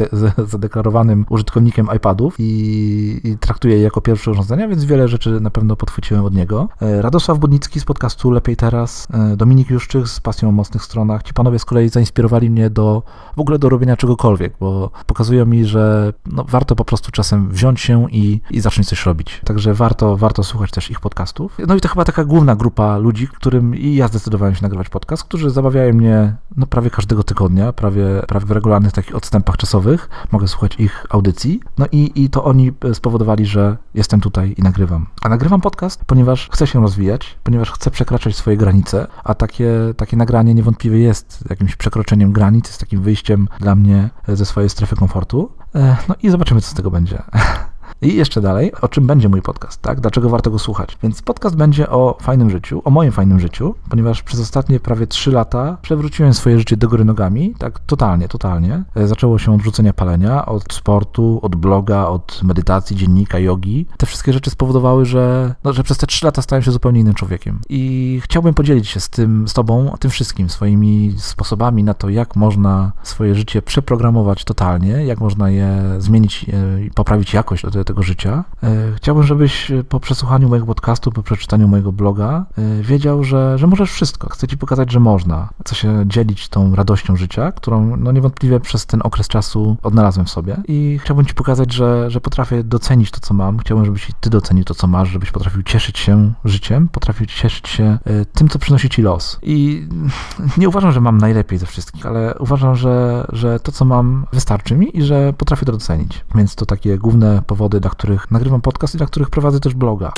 zadeklarowanym 0.46 1.26
użytkownikiem 1.28 1.88
iPadów 1.96 2.34
i, 2.38 3.20
i 3.24 3.38
traktuje 3.38 3.76
je 3.76 3.82
jako 3.82 4.00
pierwsze 4.00 4.30
urządzenia, 4.30 4.68
więc 4.68 4.84
wiele 4.84 5.08
rzeczy 5.08 5.40
na 5.40 5.50
pewno 5.50 5.76
podchwyciłem 5.76 6.24
od 6.24 6.34
niego. 6.34 6.68
E, 6.82 7.02
Radosław 7.02 7.38
Budnicki 7.38 7.80
z 7.80 7.84
podcastu 7.84 8.30
Lepiej 8.30 8.56
Teraz, 8.56 9.08
e, 9.14 9.36
Dominik 9.36 9.70
Juszczyk 9.70 10.08
z 10.08 10.20
Pasją 10.20 10.48
o 10.48 10.52
Mocnych 10.52 10.82
Stronach. 10.82 11.22
Ci 11.22 11.34
panowie 11.34 11.58
z 11.58 11.64
kolei 11.64 11.88
zainspirowali 11.88 12.50
mnie 12.50 12.70
do 12.70 13.02
w 13.36 13.40
ogóle 13.40 13.58
do 13.58 13.68
robienia 13.68 13.96
czegokolwiek, 13.96 14.54
bo 14.60 14.90
pokazują 15.06 15.46
mi, 15.46 15.64
że 15.64 16.12
no, 16.26 16.44
warto 16.48 16.76
po 16.76 16.84
prostu 16.84 17.12
czasem 17.12 17.50
wziąć 17.50 17.80
się 17.80 18.06
i, 18.10 18.40
i 18.50 18.60
zacząć 18.60 18.88
coś 18.88 19.06
robić. 19.06 19.40
Także 19.44 19.74
warto, 19.74 20.16
warto 20.16 20.44
słuchać 20.44 20.70
też 20.70 20.90
ich 20.90 21.00
podcastów. 21.00 21.58
No 21.66 21.74
i 21.76 21.80
to 21.80 21.88
chyba 21.88 22.04
taka 22.04 22.24
główna 22.34 22.56
grupa 22.56 22.98
ludzi, 22.98 23.28
którym 23.28 23.74
i 23.76 23.94
ja 23.94 24.08
zdecydowałem 24.08 24.54
się 24.54 24.62
nagrywać 24.62 24.88
podcast, 24.88 25.24
którzy 25.24 25.50
zabawiają 25.50 25.94
mnie 25.94 26.36
no, 26.56 26.66
prawie 26.66 26.90
każdego 26.90 27.22
tygodnia, 27.22 27.72
prawie, 27.72 28.04
prawie 28.28 28.46
w 28.46 28.50
regularnych 28.50 28.92
takich 28.92 29.16
odstępach 29.16 29.56
czasowych. 29.56 30.08
Mogę 30.32 30.48
słuchać 30.48 30.80
ich 30.80 31.06
audycji. 31.10 31.60
No 31.78 31.86
i, 31.92 32.12
i 32.24 32.30
to 32.30 32.44
oni 32.44 32.72
spowodowali, 32.92 33.46
że 33.46 33.76
jestem 33.94 34.20
tutaj 34.20 34.54
i 34.58 34.62
nagrywam. 34.62 35.06
A 35.22 35.28
nagrywam 35.28 35.60
podcast, 35.60 36.04
ponieważ 36.04 36.48
chcę 36.52 36.66
się 36.66 36.80
rozwijać, 36.80 37.38
ponieważ 37.42 37.72
chcę 37.72 37.90
przekraczać 37.90 38.36
swoje 38.36 38.56
granice, 38.56 39.06
a 39.24 39.34
takie, 39.34 39.70
takie 39.96 40.16
nagranie 40.16 40.54
niewątpliwie 40.54 40.98
jest 40.98 41.44
jakimś 41.50 41.76
przekroczeniem 41.76 42.32
granic, 42.32 42.66
jest 42.66 42.80
takim 42.80 43.02
wyjściem 43.02 43.48
dla 43.60 43.74
mnie 43.74 44.10
ze 44.28 44.46
swojej 44.46 44.70
strefy 44.70 44.96
komfortu. 44.96 45.52
E, 45.74 45.96
no 46.08 46.14
i 46.22 46.30
zobaczymy, 46.30 46.60
co 46.60 46.70
z 46.70 46.74
tego 46.74 46.90
będzie. 46.90 47.22
I 48.04 48.14
jeszcze 48.14 48.40
dalej, 48.40 48.72
o 48.80 48.88
czym 48.88 49.06
będzie 49.06 49.28
mój 49.28 49.42
podcast, 49.42 49.82
tak? 49.82 50.00
Dlaczego 50.00 50.28
warto 50.30 50.50
go 50.50 50.58
słuchać? 50.58 50.98
Więc 51.02 51.22
podcast 51.22 51.56
będzie 51.56 51.90
o 51.90 52.18
fajnym 52.22 52.50
życiu, 52.50 52.82
o 52.84 52.90
moim 52.90 53.12
fajnym 53.12 53.40
życiu, 53.40 53.74
ponieważ 53.90 54.22
przez 54.22 54.40
ostatnie 54.40 54.80
prawie 54.80 55.06
3 55.06 55.30
lata 55.30 55.76
przewróciłem 55.82 56.34
swoje 56.34 56.58
życie 56.58 56.76
do 56.76 56.88
góry 56.88 57.04
nogami, 57.04 57.54
tak 57.58 57.78
totalnie, 57.78 58.28
totalnie. 58.28 58.82
E, 58.94 59.06
zaczęło 59.06 59.38
się 59.38 59.54
od 59.54 59.60
rzucenia 59.60 59.92
palenia, 59.92 60.46
od 60.46 60.72
sportu, 60.72 61.38
od 61.42 61.56
bloga, 61.56 62.06
od 62.06 62.40
medytacji, 62.42 62.96
dziennika, 62.96 63.38
jogi. 63.38 63.86
Te 63.96 64.06
wszystkie 64.06 64.32
rzeczy 64.32 64.50
spowodowały, 64.50 65.04
że, 65.04 65.54
no, 65.64 65.72
że 65.72 65.82
przez 65.82 65.98
te 65.98 66.06
3 66.06 66.24
lata 66.24 66.42
stałem 66.42 66.62
się 66.62 66.72
zupełnie 66.72 67.00
innym 67.00 67.14
człowiekiem. 67.14 67.60
I 67.68 68.20
chciałbym 68.24 68.54
podzielić 68.54 68.88
się 68.88 69.00
z 69.00 69.08
tym, 69.10 69.48
z 69.48 69.52
tobą, 69.52 69.94
tym 70.00 70.10
wszystkim, 70.10 70.48
swoimi 70.48 71.14
sposobami 71.18 71.84
na 71.84 71.94
to, 71.94 72.08
jak 72.08 72.36
można 72.36 72.92
swoje 73.02 73.34
życie 73.34 73.62
przeprogramować 73.62 74.44
totalnie, 74.44 75.04
jak 75.04 75.20
można 75.20 75.50
je 75.50 75.82
zmienić 75.98 76.46
e, 76.52 76.84
i 76.84 76.90
poprawić 76.90 77.34
jakość 77.34 77.64
tego 77.86 77.93
tego 77.94 78.02
życia. 78.02 78.44
E, 78.62 78.92
chciałbym, 78.96 79.24
żebyś 79.24 79.72
po 79.88 80.00
przesłuchaniu 80.00 80.48
mojego 80.48 80.66
podcastu, 80.66 81.12
po 81.12 81.22
przeczytaniu 81.22 81.68
mojego 81.68 81.92
bloga 81.92 82.46
e, 82.58 82.82
wiedział, 82.82 83.24
że, 83.24 83.58
że 83.58 83.66
możesz 83.66 83.92
wszystko. 83.92 84.28
Chcę 84.28 84.48
ci 84.48 84.58
pokazać, 84.58 84.92
że 84.92 85.00
można. 85.00 85.48
Chcę 85.64 85.74
się 85.74 86.04
dzielić 86.06 86.48
tą 86.48 86.74
radością 86.74 87.16
życia, 87.16 87.52
którą 87.52 87.96
no 87.96 88.12
niewątpliwie 88.12 88.60
przez 88.60 88.86
ten 88.86 89.00
okres 89.04 89.28
czasu 89.28 89.76
odnalazłem 89.82 90.26
w 90.26 90.30
sobie 90.30 90.56
i 90.68 90.98
chciałbym 91.02 91.26
ci 91.26 91.34
pokazać, 91.34 91.72
że, 91.72 92.10
że 92.10 92.20
potrafię 92.20 92.64
docenić 92.64 93.10
to, 93.10 93.20
co 93.20 93.34
mam. 93.34 93.58
Chciałbym, 93.58 93.84
żebyś 93.86 94.10
ty 94.20 94.30
docenił 94.30 94.64
to, 94.64 94.74
co 94.74 94.86
masz, 94.86 95.08
żebyś 95.08 95.30
potrafił 95.30 95.62
cieszyć 95.62 95.98
się 95.98 96.32
życiem, 96.44 96.88
potrafił 96.88 97.26
cieszyć 97.26 97.68
się 97.68 97.98
e, 98.04 98.24
tym, 98.24 98.48
co 98.48 98.58
przynosi 98.58 98.90
ci 98.90 99.02
los. 99.02 99.38
I 99.42 99.88
nie 100.58 100.68
uważam, 100.68 100.92
że 100.92 101.00
mam 101.00 101.18
najlepiej 101.18 101.58
ze 101.58 101.66
wszystkich, 101.66 102.06
ale 102.06 102.34
uważam, 102.38 102.76
że, 102.76 103.26
że 103.32 103.60
to, 103.60 103.72
co 103.72 103.84
mam, 103.84 104.26
wystarczy 104.32 104.76
mi 104.76 104.98
i 104.98 105.02
że 105.02 105.32
potrafię 105.32 105.66
to 105.66 105.72
docenić. 105.72 106.24
Więc 106.34 106.54
to 106.54 106.66
takie 106.66 106.98
główne 106.98 107.42
powody, 107.46 107.73
dla 107.80 107.90
których 107.90 108.30
nagrywam 108.30 108.60
podcast 108.60 108.94
i 108.94 108.98
dla 108.98 109.06
których 109.06 109.30
prowadzę 109.30 109.60
też 109.60 109.74
bloga 109.74 110.12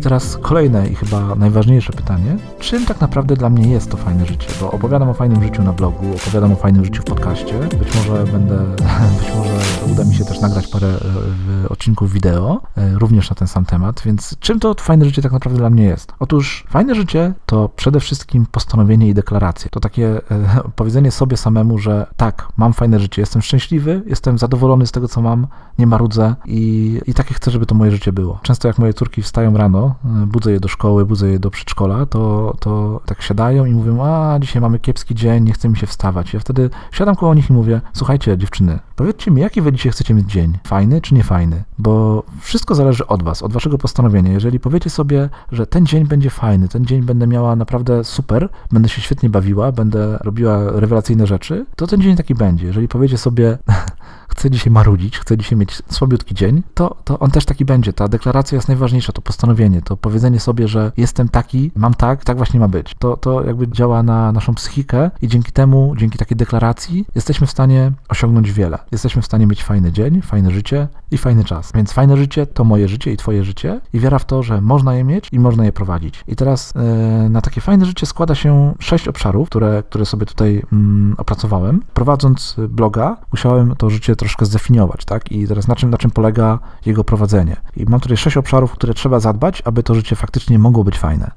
teraz 0.00 0.38
kolejne 0.42 0.88
i 0.88 0.94
chyba 0.94 1.34
najważniejsze 1.34 1.92
pytanie. 1.92 2.36
Czym 2.58 2.86
tak 2.86 3.00
naprawdę 3.00 3.36
dla 3.36 3.50
mnie 3.50 3.68
jest 3.72 3.90
to 3.90 3.96
fajne 3.96 4.26
życie? 4.26 4.48
Bo 4.60 4.70
opowiadam 4.70 5.08
o 5.08 5.14
fajnym 5.14 5.42
życiu 5.42 5.62
na 5.62 5.72
blogu, 5.72 6.14
opowiadam 6.14 6.52
o 6.52 6.56
fajnym 6.56 6.84
życiu 6.84 7.02
w 7.02 7.04
podcaście. 7.04 7.58
Być 7.58 7.94
może 7.94 8.24
będę, 8.24 8.56
być 9.18 9.34
może 9.36 9.56
uda 9.92 10.04
mi 10.04 10.14
się 10.14 10.24
też 10.24 10.40
nagrać 10.40 10.66
parę 10.66 10.88
e, 11.64 11.68
odcinków 11.68 12.12
wideo, 12.12 12.60
e, 12.76 12.98
również 12.98 13.30
na 13.30 13.36
ten 13.36 13.48
sam 13.48 13.64
temat, 13.64 14.02
więc 14.04 14.38
czym 14.38 14.60
to 14.60 14.74
fajne 14.74 15.04
życie 15.04 15.22
tak 15.22 15.32
naprawdę 15.32 15.58
dla 15.58 15.70
mnie 15.70 15.84
jest? 15.84 16.12
Otóż 16.18 16.64
fajne 16.68 16.94
życie 16.94 17.32
to 17.46 17.68
przede 17.68 18.00
wszystkim 18.00 18.46
postanowienie 18.46 19.08
i 19.08 19.14
deklaracje. 19.14 19.70
To 19.70 19.80
takie 19.80 20.06
e, 20.08 20.20
powiedzenie 20.76 21.10
sobie 21.10 21.36
samemu, 21.36 21.78
że 21.78 22.06
tak, 22.16 22.48
mam 22.56 22.72
fajne 22.72 23.00
życie, 23.00 23.22
jestem 23.22 23.42
szczęśliwy, 23.42 24.02
jestem 24.06 24.38
zadowolony 24.38 24.86
z 24.86 24.92
tego, 24.92 25.08
co 25.08 25.22
mam, 25.22 25.46
nie 25.78 25.86
marudzę 25.86 26.34
i, 26.46 27.00
i 27.06 27.14
takie 27.14 27.34
chcę, 27.34 27.50
żeby 27.50 27.66
to 27.66 27.74
moje 27.74 27.90
życie 27.90 28.12
było. 28.12 28.38
Często 28.42 28.68
jak 28.68 28.78
moje 28.78 28.94
córki 28.94 29.22
wstają 29.22 29.56
rano, 29.56 29.85
e, 29.86 30.26
budzę 30.26 30.52
je 30.52 30.60
do 30.60 30.68
szkoły, 30.68 31.06
budzę 31.06 31.28
je 31.28 31.38
do 31.38 31.50
przedszkola, 31.50 32.06
to, 32.06 32.54
to 32.60 33.00
tak 33.06 33.22
siadają 33.22 33.64
i 33.64 33.72
mówią, 33.72 34.04
a 34.04 34.38
dzisiaj 34.38 34.62
mamy 34.62 34.78
kiepski 34.78 35.14
dzień, 35.14 35.44
nie 35.44 35.52
chce 35.52 35.68
mi 35.68 35.76
się 35.76 35.86
wstawać. 35.86 36.34
Ja 36.34 36.40
wtedy 36.40 36.70
siadam 36.92 37.16
koło 37.16 37.34
nich 37.34 37.50
i 37.50 37.52
mówię, 37.52 37.80
słuchajcie 37.92 38.38
dziewczyny, 38.38 38.78
powiedzcie 38.96 39.30
mi, 39.30 39.42
jaki 39.42 39.62
wy 39.62 39.72
dzisiaj 39.72 39.92
chcecie 39.92 40.14
mieć 40.14 40.32
dzień? 40.32 40.58
Fajny 40.66 41.00
czy 41.00 41.14
niefajny? 41.14 41.64
Bo 41.78 42.22
wszystko 42.40 42.74
zależy 42.74 43.06
od 43.06 43.22
was, 43.22 43.42
od 43.42 43.52
waszego 43.52 43.78
postanowienia. 43.78 44.32
Jeżeli 44.32 44.60
powiecie 44.60 44.90
sobie, 44.90 45.28
że 45.52 45.66
ten 45.66 45.86
dzień 45.86 46.06
będzie 46.06 46.30
fajny, 46.30 46.68
ten 46.68 46.86
dzień 46.86 47.02
będę 47.02 47.26
miała 47.26 47.56
naprawdę 47.56 48.04
super, 48.04 48.48
będę 48.72 48.88
się 48.88 49.00
świetnie 49.00 49.30
bawiła, 49.30 49.72
będę 49.72 50.18
robiła 50.20 50.58
rewelacyjne 50.70 51.26
rzeczy, 51.26 51.66
to 51.76 51.86
ten 51.86 52.02
dzień 52.02 52.16
taki 52.16 52.34
będzie. 52.34 52.66
Jeżeli 52.66 52.88
powiecie 52.88 53.18
sobie, 53.18 53.58
chcę 54.36 54.50
dzisiaj 54.50 54.72
marudzić, 54.72 55.18
chcę 55.18 55.36
dzisiaj 55.36 55.58
mieć 55.58 55.82
słabiutki 55.90 56.34
dzień, 56.34 56.62
to, 56.74 56.96
to 57.04 57.18
on 57.18 57.30
też 57.30 57.44
taki 57.44 57.64
będzie. 57.64 57.92
Ta 57.92 58.08
deklaracja 58.08 58.56
jest 58.56 58.68
najważniejsza, 58.68 59.12
to 59.12 59.22
postanowienie, 59.22 59.75
to 59.82 59.96
powiedzenie 59.96 60.40
sobie, 60.40 60.68
że 60.68 60.92
jestem 60.96 61.28
taki, 61.28 61.70
mam 61.76 61.94
tak, 61.94 62.24
tak 62.24 62.36
właśnie 62.36 62.60
ma 62.60 62.68
być. 62.68 62.94
To, 62.98 63.16
to 63.16 63.44
jakby 63.44 63.68
działa 63.68 64.02
na 64.02 64.32
naszą 64.32 64.54
psychikę 64.54 65.10
i 65.22 65.28
dzięki 65.28 65.52
temu, 65.52 65.94
dzięki 65.96 66.18
takiej 66.18 66.36
deklaracji 66.36 67.06
jesteśmy 67.14 67.46
w 67.46 67.50
stanie 67.50 67.92
osiągnąć 68.08 68.52
wiele. 68.52 68.78
Jesteśmy 68.92 69.22
w 69.22 69.26
stanie 69.26 69.46
mieć 69.46 69.64
fajny 69.64 69.92
dzień, 69.92 70.22
fajne 70.22 70.50
życie 70.50 70.88
i 71.10 71.18
fajny 71.18 71.44
czas. 71.44 71.72
Więc 71.74 71.92
fajne 71.92 72.16
życie 72.16 72.46
to 72.46 72.64
moje 72.64 72.88
życie 72.88 73.12
i 73.12 73.16
twoje 73.16 73.44
życie 73.44 73.80
i 73.92 74.00
wiara 74.00 74.18
w 74.18 74.24
to, 74.24 74.42
że 74.42 74.60
można 74.60 74.94
je 74.94 75.04
mieć 75.04 75.28
i 75.32 75.40
można 75.40 75.64
je 75.64 75.72
prowadzić. 75.72 76.24
I 76.28 76.36
teraz 76.36 76.72
yy, 77.22 77.28
na 77.28 77.40
takie 77.40 77.60
fajne 77.60 77.84
życie 77.84 78.06
składa 78.06 78.34
się 78.34 78.74
sześć 78.78 79.08
obszarów, 79.08 79.48
które, 79.48 79.82
które 79.82 80.04
sobie 80.06 80.26
tutaj 80.26 80.62
mm, 80.72 81.14
opracowałem. 81.18 81.82
Prowadząc 81.94 82.56
bloga, 82.68 83.16
musiałem 83.32 83.74
to 83.76 83.90
życie 83.90 84.16
troszkę 84.16 84.46
zdefiniować, 84.46 85.04
tak? 85.04 85.32
I 85.32 85.46
teraz 85.46 85.68
na 85.68 85.76
czym, 85.76 85.90
na 85.90 85.98
czym 85.98 86.10
polega 86.10 86.58
jego 86.86 87.04
prowadzenie. 87.04 87.56
I 87.76 87.84
mam 87.84 88.00
tutaj 88.00 88.16
sześć 88.16 88.36
obszarów, 88.36 88.72
które 88.72 88.94
trzeba 88.94 89.20
zadbać, 89.20 89.55
aby 89.64 89.82
to 89.82 89.94
życie 89.94 90.16
faktycznie 90.16 90.58
mogło 90.58 90.84
być 90.84 90.98
fajne. 90.98 91.30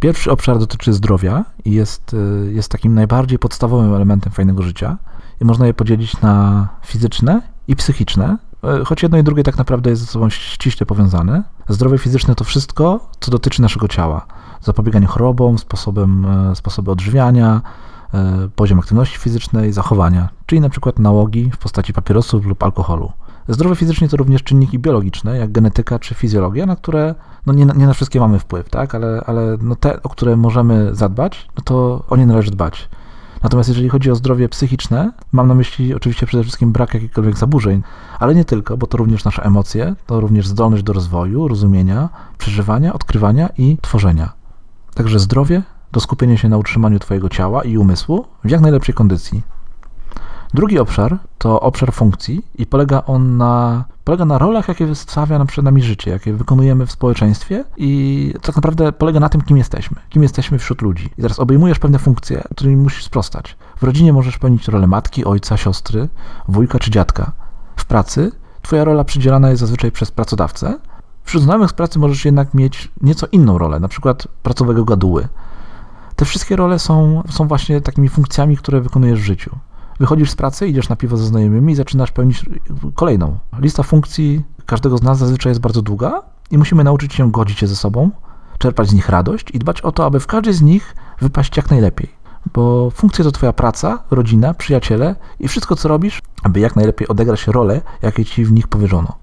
Pierwszy 0.00 0.30
obszar 0.30 0.58
dotyczy 0.58 0.92
zdrowia 0.92 1.44
i 1.64 1.72
jest, 1.72 2.14
y, 2.14 2.52
jest 2.52 2.70
takim 2.72 2.94
najbardziej 2.94 3.38
podstawowym 3.38 3.94
elementem 3.94 4.32
fajnego 4.32 4.62
życia. 4.62 4.96
I 5.40 5.44
można 5.44 5.66
je 5.66 5.74
podzielić 5.74 6.20
na 6.20 6.68
fizyczne 6.84 7.42
i 7.68 7.76
psychiczne, 7.76 8.38
y, 8.80 8.84
choć 8.84 9.02
jedno 9.02 9.18
i 9.18 9.22
drugie 9.22 9.42
tak 9.42 9.58
naprawdę 9.58 9.90
jest 9.90 10.02
ze 10.02 10.08
sobą 10.08 10.30
ściśle 10.30 10.86
powiązane. 10.86 11.42
Zdrowie 11.68 11.98
fizyczne 11.98 12.34
to 12.34 12.44
wszystko, 12.44 13.10
co 13.20 13.30
dotyczy 13.30 13.62
naszego 13.62 13.88
ciała. 13.88 14.26
Zapobieganie 14.60 15.06
chorobom, 15.06 15.58
sposobem, 15.58 16.26
y, 16.52 16.56
sposoby 16.56 16.90
odżywiania, 16.90 17.60
poziom 18.56 18.78
aktywności 18.78 19.18
fizycznej, 19.18 19.72
zachowania, 19.72 20.28
czyli 20.46 20.60
na 20.60 20.68
przykład 20.68 20.98
nałogi 20.98 21.50
w 21.50 21.56
postaci 21.56 21.92
papierosów 21.92 22.46
lub 22.46 22.62
alkoholu. 22.62 23.12
Zdrowe 23.48 23.76
fizycznie 23.76 24.08
to 24.08 24.16
również 24.16 24.42
czynniki 24.42 24.78
biologiczne, 24.78 25.38
jak 25.38 25.52
genetyka 25.52 25.98
czy 25.98 26.14
fizjologia, 26.14 26.66
na 26.66 26.76
które 26.76 27.14
no 27.46 27.52
nie, 27.52 27.64
nie 27.64 27.86
na 27.86 27.92
wszystkie 27.92 28.20
mamy 28.20 28.38
wpływ, 28.38 28.70
tak? 28.70 28.94
ale, 28.94 29.22
ale 29.26 29.56
no 29.60 29.76
te, 29.76 30.02
o 30.02 30.08
które 30.08 30.36
możemy 30.36 30.94
zadbać, 30.94 31.48
no 31.56 31.62
to 31.64 32.04
o 32.08 32.16
nie 32.16 32.26
należy 32.26 32.50
dbać. 32.50 32.88
Natomiast 33.42 33.68
jeżeli 33.68 33.88
chodzi 33.88 34.10
o 34.10 34.14
zdrowie 34.14 34.48
psychiczne, 34.48 35.12
mam 35.32 35.48
na 35.48 35.54
myśli 35.54 35.94
oczywiście 35.94 36.26
przede 36.26 36.42
wszystkim 36.42 36.72
brak 36.72 36.94
jakichkolwiek 36.94 37.38
zaburzeń, 37.38 37.82
ale 38.18 38.34
nie 38.34 38.44
tylko, 38.44 38.76
bo 38.76 38.86
to 38.86 38.98
również 38.98 39.24
nasze 39.24 39.44
emocje, 39.44 39.94
to 40.06 40.20
również 40.20 40.48
zdolność 40.48 40.82
do 40.82 40.92
rozwoju, 40.92 41.48
rozumienia, 41.48 42.08
przeżywania, 42.38 42.94
odkrywania 42.94 43.48
i 43.58 43.78
tworzenia. 43.82 44.32
Także 44.94 45.18
zdrowie, 45.18 45.62
to 45.90 46.00
skupienie 46.00 46.38
się 46.38 46.48
na 46.48 46.58
utrzymaniu 46.58 46.98
Twojego 46.98 47.28
ciała 47.28 47.64
i 47.64 47.78
umysłu 47.78 48.24
w 48.44 48.50
jak 48.50 48.60
najlepszej 48.60 48.94
kondycji. 48.94 49.42
Drugi 50.54 50.78
obszar 50.78 51.18
to 51.38 51.60
obszar 51.60 51.92
funkcji 51.92 52.42
i 52.54 52.66
polega 52.66 53.02
on 53.06 53.36
na, 53.36 53.84
polega 54.04 54.24
na 54.24 54.38
rolach, 54.38 54.68
jakie 54.68 54.86
wystawia 54.86 55.44
przed 55.44 55.64
nami 55.64 55.82
życie, 55.82 56.10
jakie 56.10 56.32
wykonujemy 56.32 56.86
w 56.86 56.92
społeczeństwie 56.92 57.64
i 57.76 58.34
tak 58.42 58.56
naprawdę 58.56 58.92
polega 58.92 59.20
na 59.20 59.28
tym, 59.28 59.40
kim 59.40 59.56
jesteśmy, 59.56 59.96
kim 60.08 60.22
jesteśmy 60.22 60.58
wśród 60.58 60.82
ludzi. 60.82 61.10
I 61.18 61.22
teraz 61.22 61.38
obejmujesz 61.38 61.78
pewne 61.78 61.98
funkcje, 61.98 62.44
którymi 62.52 62.76
musisz 62.76 63.04
sprostać. 63.04 63.56
W 63.76 63.82
rodzinie 63.82 64.12
możesz 64.12 64.38
pełnić 64.38 64.68
rolę 64.68 64.86
matki, 64.86 65.24
ojca, 65.24 65.56
siostry, 65.56 66.08
wujka 66.48 66.78
czy 66.78 66.90
dziadka. 66.90 67.32
W 67.76 67.84
pracy 67.84 68.32
Twoja 68.68 68.84
rola 68.84 69.04
przydzielana 69.04 69.50
jest 69.50 69.60
zazwyczaj 69.60 69.92
przez 69.92 70.10
pracodawcę. 70.10 70.78
Wśród 71.24 71.42
znajomych 71.42 71.70
z 71.70 71.72
pracy 71.72 71.98
możesz 71.98 72.24
jednak 72.24 72.54
mieć 72.54 72.92
nieco 73.00 73.26
inną 73.32 73.58
rolę, 73.58 73.80
na 73.80 73.88
przykład 73.88 74.28
pracowego 74.42 74.84
gaduły. 74.84 75.28
Te 76.16 76.24
wszystkie 76.24 76.56
role 76.56 76.78
są, 76.78 77.22
są 77.30 77.48
właśnie 77.48 77.80
takimi 77.80 78.08
funkcjami, 78.08 78.56
które 78.56 78.80
wykonujesz 78.80 79.20
w 79.20 79.24
życiu. 79.24 79.58
Wychodzisz 80.00 80.30
z 80.30 80.36
pracy, 80.36 80.68
idziesz 80.68 80.88
na 80.88 80.96
piwo 80.96 81.16
ze 81.16 81.24
znajomymi 81.24 81.72
i 81.72 81.76
zaczynasz 81.76 82.12
pełnić 82.12 82.44
kolejną. 82.94 83.38
Lista 83.58 83.82
funkcji 83.82 84.42
każdego 84.66 84.98
z 84.98 85.02
nas 85.02 85.18
zazwyczaj 85.18 85.50
jest 85.50 85.60
bardzo 85.60 85.82
długa 85.82 86.22
i 86.50 86.58
musimy 86.58 86.84
nauczyć 86.84 87.14
się 87.14 87.30
godzić 87.30 87.58
się 87.58 87.66
ze 87.66 87.76
sobą, 87.76 88.10
czerpać 88.58 88.88
z 88.88 88.94
nich 88.94 89.08
radość 89.08 89.50
i 89.50 89.58
dbać 89.58 89.80
o 89.80 89.92
to, 89.92 90.06
aby 90.06 90.20
w 90.20 90.26
każdej 90.26 90.54
z 90.54 90.62
nich 90.62 90.96
wypaść 91.20 91.56
jak 91.56 91.70
najlepiej. 91.70 92.18
Bo 92.54 92.90
funkcje 92.90 93.24
to 93.24 93.32
Twoja 93.32 93.52
praca, 93.52 93.98
rodzina, 94.10 94.54
przyjaciele 94.54 95.16
i 95.40 95.48
wszystko, 95.48 95.76
co 95.76 95.88
robisz, 95.88 96.22
aby 96.42 96.60
jak 96.60 96.76
najlepiej 96.76 97.08
odegrać 97.08 97.46
rolę, 97.46 97.80
jakie 98.02 98.24
Ci 98.24 98.44
w 98.44 98.52
nich 98.52 98.68
powierzono. 98.68 99.16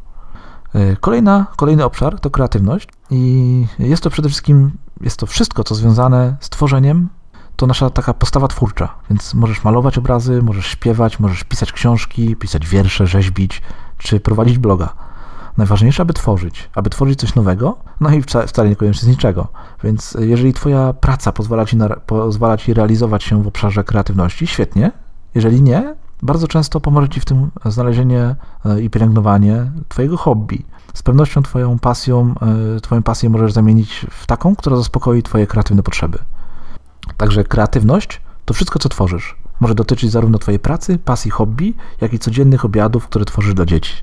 E, 0.76 0.96
kolejna, 0.96 1.46
kolejny 1.56 1.86
obszar 1.86 2.20
to 2.20 2.30
kreatywność 2.30 2.90
i 3.12 3.68
jest 3.80 4.04
to 4.04 4.10
przede 4.10 4.30
wszystkim 4.30 4.72
jest 5.02 5.18
to 5.18 5.26
wszystko, 5.26 5.64
co 5.64 5.76
związane 5.76 6.38
z 6.40 6.50
tworzeniem, 6.50 7.10
to 7.56 7.68
nasza 7.68 7.90
taka 7.90 8.14
postawa 8.14 8.48
twórcza. 8.48 8.96
Więc 9.10 9.34
możesz 9.34 9.64
malować 9.64 9.98
obrazy, 9.98 10.42
możesz 10.42 10.66
śpiewać, 10.68 11.20
możesz 11.20 11.44
pisać 11.44 11.72
książki, 11.72 12.36
pisać 12.36 12.68
wiersze, 12.68 13.08
rzeźbić, 13.08 13.62
czy 13.98 14.20
prowadzić 14.20 14.58
bloga. 14.58 14.94
Najważniejsze, 15.58 16.02
aby 16.02 16.14
tworzyć, 16.14 16.70
aby 16.76 16.90
tworzyć 16.90 17.20
coś 17.20 17.36
nowego, 17.36 17.78
no 18.00 18.10
i 18.10 18.22
wcale 18.48 18.70
niekoniecznie 18.70 19.02
z 19.06 19.08
niczego. 19.08 19.48
Więc 19.84 20.18
jeżeli 20.20 20.54
Twoja 20.54 20.94
praca 20.94 21.32
pozwala 21.32 21.66
ci, 21.66 21.78
na, 21.78 21.90
pozwala 21.90 22.58
ci 22.58 22.74
realizować 22.74 23.24
się 23.24 23.44
w 23.44 23.48
obszarze 23.48 23.84
kreatywności, 23.84 24.48
świetnie. 24.48 24.92
Jeżeli 25.36 25.62
nie, 25.62 25.96
bardzo 26.22 26.48
często 26.48 26.82
pomoże 26.82 27.10
Ci 27.10 27.20
w 27.20 27.26
tym 27.26 27.52
znalezienie 27.66 28.36
e, 28.66 28.82
i 28.82 28.90
pielęgnowanie 28.90 29.72
Twojego 29.88 30.18
hobby. 30.18 30.66
Z 30.94 31.04
pewnością 31.04 31.44
Twoją 31.44 31.80
pasją, 31.80 32.34
e, 32.76 32.80
Twoją 32.80 33.04
pasję 33.04 33.30
możesz 33.30 33.54
zamienić 33.54 34.06
w 34.10 34.26
taką, 34.26 34.56
która 34.56 34.76
zaspokoi 34.76 35.24
Twoje 35.24 35.48
kreatywne 35.48 35.84
potrzeby. 35.84 36.20
Także 37.18 37.44
kreatywność 37.44 38.22
to 38.46 38.54
wszystko, 38.54 38.80
co 38.80 38.90
tworzysz. 38.90 39.36
Może 39.60 39.76
dotyczyć 39.76 40.12
zarówno 40.12 40.38
Twojej 40.38 40.60
pracy, 40.60 40.98
pasji, 40.98 41.32
hobby, 41.32 41.74
jak 42.02 42.14
i 42.14 42.20
codziennych 42.20 42.66
obiadów, 42.66 43.08
które 43.08 43.26
tworzysz 43.26 43.54
dla 43.54 43.66
dzieci. 43.66 43.94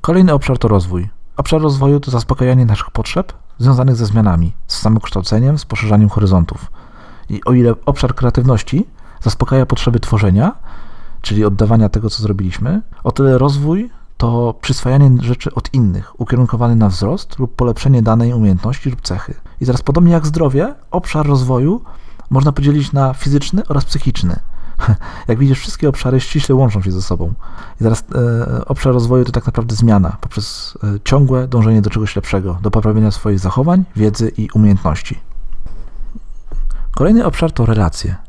Kolejny 0.00 0.32
obszar 0.32 0.58
to 0.58 0.68
rozwój. 0.68 1.08
Obszar 1.36 1.60
rozwoju 1.60 2.00
to 2.00 2.10
zaspokajanie 2.10 2.66
naszych 2.66 2.90
potrzeb 2.90 3.32
związanych 3.58 3.96
ze 3.96 4.06
zmianami, 4.06 4.52
z 4.66 4.78
samokształceniem, 4.78 5.58
z 5.58 5.64
poszerzaniem 5.64 6.08
horyzontów. 6.08 6.70
I 7.28 7.44
o 7.44 7.52
ile 7.52 7.74
obszar 7.86 8.14
kreatywności 8.14 8.86
zaspokaja 9.22 9.66
potrzeby 9.66 10.00
tworzenia, 10.00 10.52
czyli 11.22 11.44
oddawania 11.44 11.88
tego, 11.88 12.10
co 12.10 12.22
zrobiliśmy, 12.22 12.82
o 13.04 13.12
tyle 13.12 13.38
rozwój 13.38 13.90
to 14.16 14.54
przyswajanie 14.60 15.10
rzeczy 15.20 15.54
od 15.54 15.74
innych, 15.74 16.20
ukierunkowany 16.20 16.76
na 16.76 16.88
wzrost 16.88 17.38
lub 17.38 17.54
polepszenie 17.54 18.02
danej 18.02 18.32
umiejętności 18.32 18.90
lub 18.90 19.00
cechy. 19.00 19.34
I 19.60 19.66
teraz 19.66 19.82
podobnie 19.82 20.12
jak 20.12 20.26
zdrowie, 20.26 20.74
obszar 20.90 21.26
rozwoju 21.26 21.80
można 22.30 22.52
podzielić 22.52 22.92
na 22.92 23.14
fizyczny 23.14 23.62
oraz 23.68 23.84
psychiczny. 23.84 24.40
Jak 25.28 25.38
widzisz, 25.38 25.58
wszystkie 25.58 25.88
obszary 25.88 26.20
ściśle 26.20 26.54
łączą 26.54 26.82
się 26.82 26.92
ze 26.92 27.02
sobą. 27.02 27.34
I 27.80 27.84
teraz 27.84 28.04
e, 28.14 28.64
obszar 28.64 28.92
rozwoju 28.92 29.24
to 29.24 29.32
tak 29.32 29.46
naprawdę 29.46 29.74
zmiana 29.74 30.16
poprzez 30.20 30.78
e, 30.84 31.00
ciągłe 31.04 31.48
dążenie 31.48 31.82
do 31.82 31.90
czegoś 31.90 32.16
lepszego, 32.16 32.58
do 32.62 32.70
poprawienia 32.70 33.10
swoich 33.10 33.38
zachowań, 33.38 33.84
wiedzy 33.96 34.32
i 34.36 34.48
umiejętności. 34.54 35.20
Kolejny 36.90 37.24
obszar 37.24 37.52
to 37.52 37.66
relacje. 37.66 38.25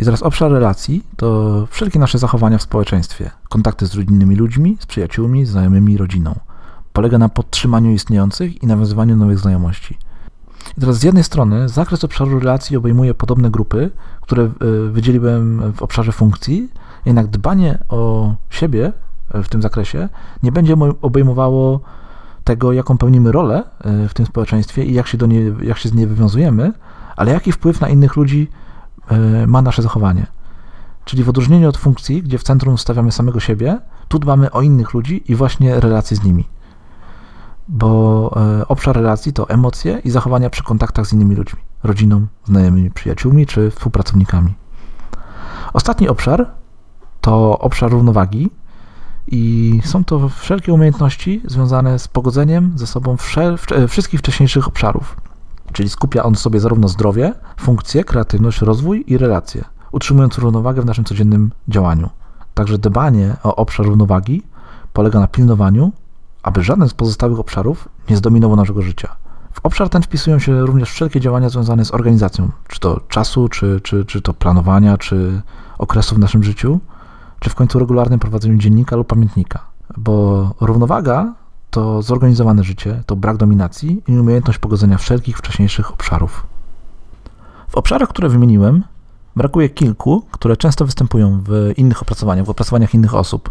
I 0.00 0.04
teraz 0.04 0.22
obszar 0.22 0.52
relacji 0.52 1.04
to 1.16 1.66
wszelkie 1.70 1.98
nasze 1.98 2.18
zachowania 2.18 2.58
w 2.58 2.62
społeczeństwie, 2.62 3.30
kontakty 3.48 3.86
z 3.86 3.94
innymi 3.94 4.36
ludźmi, 4.36 4.76
z 4.80 4.86
przyjaciółmi, 4.86 5.46
znajomymi, 5.46 5.96
rodziną. 5.96 6.34
Polega 6.92 7.18
na 7.18 7.28
podtrzymaniu 7.28 7.90
istniejących 7.90 8.62
i 8.62 8.66
nawiązywaniu 8.66 9.16
nowych 9.16 9.38
znajomości. 9.38 9.98
I 10.76 10.80
teraz 10.80 10.96
z 10.96 11.02
jednej 11.02 11.24
strony 11.24 11.68
zakres 11.68 12.04
obszaru 12.04 12.38
relacji 12.38 12.76
obejmuje 12.76 13.14
podobne 13.14 13.50
grupy, 13.50 13.90
które 14.20 14.42
e, 14.42 14.48
wydzieliłem 14.90 15.72
w 15.72 15.82
obszarze 15.82 16.12
funkcji, 16.12 16.70
jednak 17.06 17.26
dbanie 17.26 17.78
o 17.88 18.34
siebie 18.50 18.92
w 19.34 19.48
tym 19.48 19.62
zakresie 19.62 20.08
nie 20.42 20.52
będzie 20.52 20.74
obejmowało 21.02 21.80
tego, 22.44 22.72
jaką 22.72 22.98
pełnimy 22.98 23.32
rolę 23.32 23.64
e, 23.80 24.08
w 24.08 24.14
tym 24.14 24.26
społeczeństwie 24.26 24.84
i 24.84 24.94
jak 24.94 25.06
się, 25.06 25.18
do 25.18 25.26
niej, 25.26 25.54
jak 25.62 25.78
się 25.78 25.88
z 25.88 25.94
niej 25.94 26.06
wywiązujemy, 26.06 26.72
ale 27.16 27.32
jaki 27.32 27.52
wpływ 27.52 27.80
na 27.80 27.88
innych 27.88 28.16
ludzi 28.16 28.48
e, 28.48 28.69
ma 29.46 29.62
nasze 29.62 29.82
zachowanie. 29.82 30.26
Czyli 31.04 31.24
w 31.24 31.28
odróżnieniu 31.28 31.68
od 31.68 31.76
funkcji, 31.76 32.22
gdzie 32.22 32.38
w 32.38 32.42
centrum 32.42 32.78
stawiamy 32.78 33.12
samego 33.12 33.40
siebie, 33.40 33.78
tu 34.08 34.18
dbamy 34.18 34.50
o 34.50 34.62
innych 34.62 34.94
ludzi 34.94 35.32
i 35.32 35.34
właśnie 35.34 35.80
relacje 35.80 36.16
z 36.16 36.24
nimi. 36.24 36.48
Bo 37.68 38.30
e, 38.60 38.68
obszar 38.68 38.96
relacji 38.96 39.32
to 39.32 39.48
emocje 39.48 40.00
i 40.04 40.10
zachowania 40.10 40.50
przy 40.50 40.62
kontaktach 40.62 41.06
z 41.06 41.12
innymi 41.12 41.36
ludźmi, 41.36 41.60
rodziną, 41.82 42.26
znajomymi, 42.44 42.90
przyjaciółmi 42.90 43.46
czy 43.46 43.70
współpracownikami. 43.70 44.54
Ostatni 45.72 46.08
obszar 46.08 46.46
to 47.20 47.58
obszar 47.58 47.90
równowagi 47.90 48.50
i 49.26 49.80
są 49.84 50.04
to 50.04 50.28
wszelkie 50.28 50.72
umiejętności 50.72 51.42
związane 51.44 51.98
z 51.98 52.08
pogodzeniem 52.08 52.72
ze 52.76 52.86
sobą 52.86 53.16
wszystkich 53.88 54.20
wcześniejszych 54.20 54.68
obszarów. 54.68 55.16
Czyli 55.72 55.88
skupia 55.88 56.22
on 56.22 56.34
sobie 56.34 56.60
zarówno 56.60 56.88
zdrowie, 56.88 57.34
funkcje, 57.60 58.04
kreatywność, 58.04 58.60
rozwój 58.60 59.04
i 59.06 59.18
relacje, 59.18 59.64
utrzymując 59.92 60.38
równowagę 60.38 60.82
w 60.82 60.86
naszym 60.86 61.04
codziennym 61.04 61.50
działaniu. 61.68 62.10
Także 62.54 62.78
dbanie 62.78 63.36
o 63.42 63.56
obszar 63.56 63.86
równowagi 63.86 64.42
polega 64.92 65.20
na 65.20 65.26
pilnowaniu, 65.26 65.92
aby 66.42 66.62
żaden 66.62 66.88
z 66.88 66.94
pozostałych 66.94 67.38
obszarów 67.38 67.88
nie 68.10 68.16
zdominował 68.16 68.56
naszego 68.56 68.82
życia. 68.82 69.16
W 69.52 69.60
obszar 69.62 69.88
ten 69.88 70.02
wpisują 70.02 70.38
się 70.38 70.60
również 70.60 70.90
wszelkie 70.90 71.20
działania 71.20 71.48
związane 71.48 71.84
z 71.84 71.94
organizacją, 71.94 72.50
czy 72.68 72.80
to 72.80 73.00
czasu, 73.08 73.48
czy, 73.48 73.80
czy, 73.82 74.04
czy 74.04 74.22
to 74.22 74.34
planowania, 74.34 74.98
czy 74.98 75.42
okresu 75.78 76.14
w 76.14 76.18
naszym 76.18 76.42
życiu, 76.42 76.80
czy 77.40 77.50
w 77.50 77.54
końcu 77.54 77.78
regularnym 77.78 78.18
prowadzeniu 78.18 78.58
dziennika 78.58 78.96
lub 78.96 79.06
pamiętnika. 79.06 79.60
Bo 79.96 80.50
równowaga 80.60 81.34
to 81.70 82.02
zorganizowane 82.02 82.64
życie, 82.64 83.02
to 83.06 83.16
brak 83.16 83.36
dominacji 83.36 84.02
i 84.08 84.18
umiejętność 84.18 84.58
pogodzenia 84.58 84.98
wszelkich 84.98 85.38
wcześniejszych 85.38 85.92
obszarów. 85.92 86.46
W 87.68 87.76
obszarach, 87.76 88.08
które 88.08 88.28
wymieniłem, 88.28 88.84
brakuje 89.36 89.68
kilku, 89.68 90.22
które 90.30 90.56
często 90.56 90.84
występują 90.84 91.40
w 91.46 91.72
innych 91.76 92.02
opracowaniach, 92.02 92.46
w 92.46 92.50
opracowaniach 92.50 92.94
innych 92.94 93.14
osób. 93.14 93.50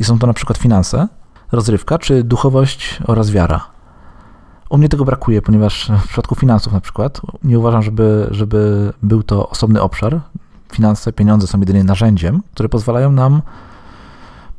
I 0.00 0.04
są 0.04 0.18
to 0.18 0.26
na 0.26 0.32
przykład 0.32 0.58
finanse, 0.58 1.08
rozrywka 1.52 1.98
czy 1.98 2.22
duchowość 2.24 2.98
oraz 3.06 3.30
wiara. 3.30 3.66
U 4.68 4.78
mnie 4.78 4.88
tego 4.88 5.04
brakuje, 5.04 5.42
ponieważ 5.42 5.90
w 6.04 6.06
przypadku 6.06 6.34
finansów 6.34 6.72
na 6.72 6.80
przykład 6.80 7.20
nie 7.44 7.58
uważam, 7.58 7.82
żeby, 7.82 8.28
żeby 8.30 8.92
był 9.02 9.22
to 9.22 9.48
osobny 9.48 9.82
obszar. 9.82 10.20
Finanse, 10.72 11.12
pieniądze 11.12 11.46
są 11.46 11.60
jedynie 11.60 11.84
narzędziem, 11.84 12.42
które 12.54 12.68
pozwalają 12.68 13.12
nam, 13.12 13.42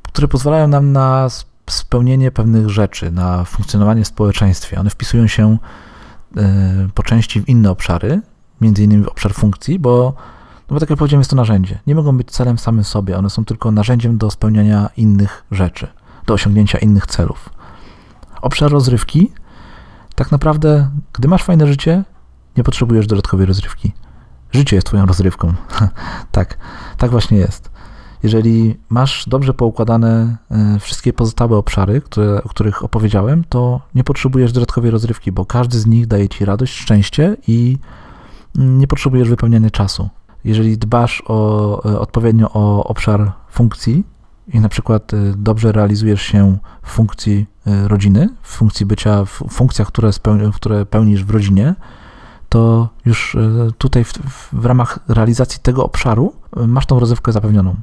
które 0.03 0.27
pozwalają 0.27 0.67
nam 0.67 0.91
na 0.91 1.29
spełnienie 1.69 2.31
pewnych 2.31 2.69
rzeczy, 2.69 3.11
na 3.11 3.43
funkcjonowanie 3.43 4.03
w 4.03 4.07
społeczeństwie. 4.07 4.79
One 4.79 4.89
wpisują 4.89 5.27
się 5.27 5.57
e, 6.37 6.87
po 6.93 7.03
części 7.03 7.41
w 7.41 7.49
inne 7.49 7.71
obszary, 7.71 8.21
między 8.61 8.83
innymi 8.83 9.03
w 9.03 9.07
obszar 9.07 9.33
funkcji, 9.33 9.79
bo, 9.79 10.13
no 10.69 10.73
bo 10.73 10.79
tak 10.79 10.89
jak 10.89 10.99
powiedziałem, 10.99 11.19
jest 11.19 11.29
to 11.29 11.35
narzędzie. 11.35 11.79
Nie 11.87 11.95
mogą 11.95 12.17
być 12.17 12.31
celem 12.31 12.57
samym 12.57 12.83
sobie, 12.83 13.17
one 13.17 13.29
są 13.29 13.45
tylko 13.45 13.71
narzędziem 13.71 14.17
do 14.17 14.31
spełniania 14.31 14.89
innych 14.97 15.43
rzeczy, 15.51 15.87
do 16.25 16.33
osiągnięcia 16.33 16.77
innych 16.77 17.07
celów. 17.07 17.49
Obszar 18.41 18.71
rozrywki, 18.71 19.31
tak 20.15 20.31
naprawdę, 20.31 20.89
gdy 21.13 21.27
masz 21.27 21.43
fajne 21.43 21.67
życie, 21.67 22.03
nie 22.57 22.63
potrzebujesz 22.63 23.07
dodatkowej 23.07 23.45
rozrywki. 23.45 23.91
Życie 24.51 24.75
jest 24.75 24.87
twoją 24.87 25.05
rozrywką. 25.05 25.53
tak, 26.31 26.57
tak 26.97 27.11
właśnie 27.11 27.37
jest. 27.37 27.74
Jeżeli 28.25 28.75
masz 28.89 29.25
dobrze 29.27 29.53
poukładane 29.53 30.37
e, 30.51 30.79
wszystkie 30.79 31.13
pozostałe 31.13 31.57
obszary, 31.57 32.01
które, 32.01 32.43
o 32.43 32.49
których 32.49 32.83
opowiedziałem, 32.83 33.43
to 33.49 33.81
nie 33.95 34.03
potrzebujesz 34.03 34.51
dodatkowej 34.51 34.91
rozrywki, 34.91 35.31
bo 35.31 35.45
każdy 35.45 35.79
z 35.79 35.85
nich 35.85 36.07
daje 36.07 36.29
ci 36.29 36.45
radość, 36.45 36.73
szczęście 36.73 37.37
i 37.47 37.77
mm, 38.57 38.79
nie 38.79 38.87
potrzebujesz 38.87 39.29
wypełniania 39.29 39.69
czasu. 39.69 40.09
Jeżeli 40.43 40.77
dbasz 40.77 41.23
o, 41.27 41.91
e, 41.91 41.99
odpowiednio 41.99 42.49
o 42.53 42.83
obszar 42.83 43.31
funkcji 43.51 44.03
i 44.53 44.59
na 44.59 44.69
przykład 44.69 45.13
e, 45.13 45.17
dobrze 45.37 45.71
realizujesz 45.71 46.21
się 46.21 46.57
w 46.81 46.89
funkcji 46.89 47.45
rodziny, 47.87 48.29
w 48.41 48.47
funkcji 48.55 48.85
bycia, 48.85 49.25
w 49.25 49.43
funkcjach, 49.49 49.87
które, 49.87 50.09
które 50.55 50.85
pełnisz 50.85 51.23
w 51.23 51.29
rodzinie, 51.29 51.75
to 52.49 52.89
już 53.05 53.37
tutaj 53.77 54.03
w, 54.03 54.13
w 54.53 54.65
ramach 54.65 54.99
realizacji 55.07 55.59
tego 55.61 55.85
obszaru 55.85 56.33
masz 56.67 56.85
tą 56.85 56.99
rozrywkę 56.99 57.31
zapewnioną. 57.31 57.75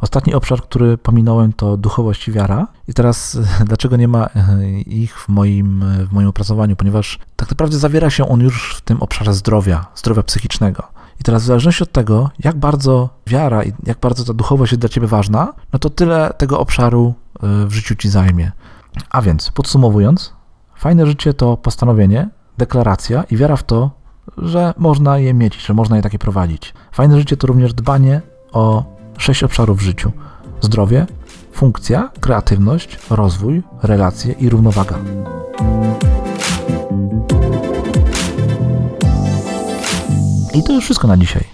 Ostatni 0.00 0.34
obszar, 0.34 0.62
który 0.62 0.98
pominąłem, 0.98 1.52
to 1.52 1.76
duchowość 1.76 2.28
i 2.28 2.32
wiara. 2.32 2.66
I 2.88 2.94
teraz 2.94 3.38
dlaczego 3.68 3.96
nie 3.96 4.08
ma 4.08 4.26
e, 4.26 4.70
ich 4.80 5.18
w 5.18 5.28
moim, 5.28 5.84
w 6.08 6.12
moim 6.12 6.28
opracowaniu? 6.28 6.76
Ponieważ 6.76 7.18
tak 7.36 7.50
naprawdę 7.50 7.78
zawiera 7.78 8.10
się 8.10 8.28
on 8.28 8.40
już 8.40 8.74
w 8.76 8.80
tym 8.80 9.02
obszarze 9.02 9.34
zdrowia, 9.34 9.86
zdrowia 9.94 10.22
psychicznego. 10.22 10.82
I 11.20 11.24
teraz 11.24 11.42
w 11.42 11.46
zależności 11.46 11.82
od 11.82 11.92
tego, 11.92 12.30
jak 12.38 12.56
bardzo 12.56 13.08
wiara 13.26 13.64
i 13.64 13.72
jak 13.86 14.00
bardzo 14.00 14.24
ta 14.24 14.32
duchowość 14.32 14.72
jest 14.72 14.80
dla 14.80 14.88
ciebie 14.88 15.06
ważna, 15.06 15.52
no 15.72 15.78
to 15.78 15.90
tyle 15.90 16.34
tego 16.38 16.60
obszaru 16.60 17.14
e, 17.42 17.66
w 17.66 17.72
życiu 17.72 17.94
ci 17.94 18.08
zajmie. 18.08 18.52
A 19.10 19.22
więc, 19.22 19.50
podsumowując, 19.50 20.32
fajne 20.76 21.06
życie 21.06 21.34
to 21.34 21.56
postanowienie, 21.56 22.28
deklaracja 22.58 23.24
i 23.30 23.36
wiara 23.36 23.56
w 23.56 23.62
to, 23.62 23.90
że 24.38 24.74
można 24.76 25.18
je 25.18 25.34
mieć, 25.34 25.66
że 25.66 25.74
można 25.74 25.96
je 25.96 26.02
takie 26.02 26.18
prowadzić. 26.18 26.74
Fajne 26.92 27.18
życie 27.18 27.36
to 27.36 27.46
również 27.46 27.74
dbanie 27.74 28.22
o 28.52 28.95
sześć 29.18 29.44
obszarów 29.44 29.78
w 29.78 29.82
życiu: 29.82 30.12
zdrowie, 30.60 31.06
funkcja, 31.52 32.10
kreatywność, 32.20 32.98
rozwój, 33.10 33.62
relacje 33.82 34.32
i 34.32 34.48
równowaga. 34.48 34.98
I 40.54 40.62
to 40.62 40.72
już 40.72 40.84
wszystko 40.84 41.08
na 41.08 41.16
dzisiaj. 41.16 41.44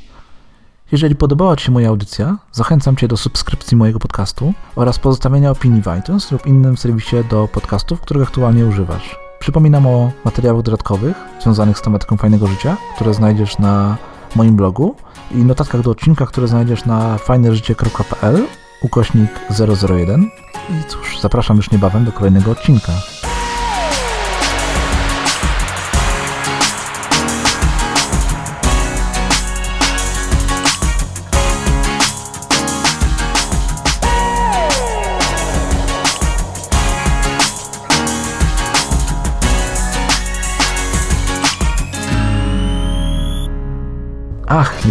Jeżeli 0.92 1.16
podobała 1.16 1.57
Ci 1.57 1.64
się 1.64 1.72
moja 1.72 1.88
audycja, 1.88 2.38
zachęcam 2.53 2.96
Cię 2.96 3.09
do 3.09 3.16
subskrypcji 3.16 3.77
mojego 3.77 3.98
podcastu 3.98 4.53
oraz 4.77 4.98
pozostawienia 4.98 5.51
opinii 5.51 5.83
w 5.83 5.98
iTunes 6.01 6.33
lub 6.33 6.46
innym 6.46 6.77
serwisie 6.77 7.16
do 7.31 7.48
podcastów, 7.48 8.01
których 8.01 8.22
aktualnie 8.29 8.66
używasz. 8.66 9.18
Przypominam 9.38 9.87
o 9.87 10.11
materiałach 10.25 10.62
dodatkowych 10.62 11.16
związanych 11.42 11.79
z 11.79 11.83
tematyką 11.83 12.16
fajnego 12.16 12.46
życia, 12.46 12.77
które 12.94 13.14
znajdziesz 13.14 13.59
na 13.59 13.96
moim 14.37 14.57
blogu 14.57 14.95
i 15.31 15.37
notatkach 15.37 15.81
do 15.81 15.90
odcinka, 15.90 16.27
które 16.27 16.49
znajdziesz 16.49 16.85
na 16.85 17.18
fajneżycie.pl 17.18 18.47
ukośnik 18.83 19.31
001 19.90 20.31
i 20.71 20.88
cóż, 20.88 21.21
zapraszam 21.21 21.57
już 21.57 21.71
niebawem 21.71 22.05
do 22.05 22.12
kolejnego 22.12 22.51
odcinka. 22.51 22.92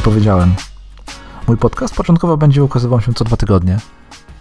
Nie 0.02 0.06
powiedziałem. 0.06 0.54
Mój 1.48 1.58
podcast 1.58 1.96
początkowo 1.96 2.38
będzie 2.38 2.64
ukazywał 2.64 3.02
się 3.02 3.14
co 3.14 3.26
dwa 3.26 3.38
tygodnie. 3.38 3.80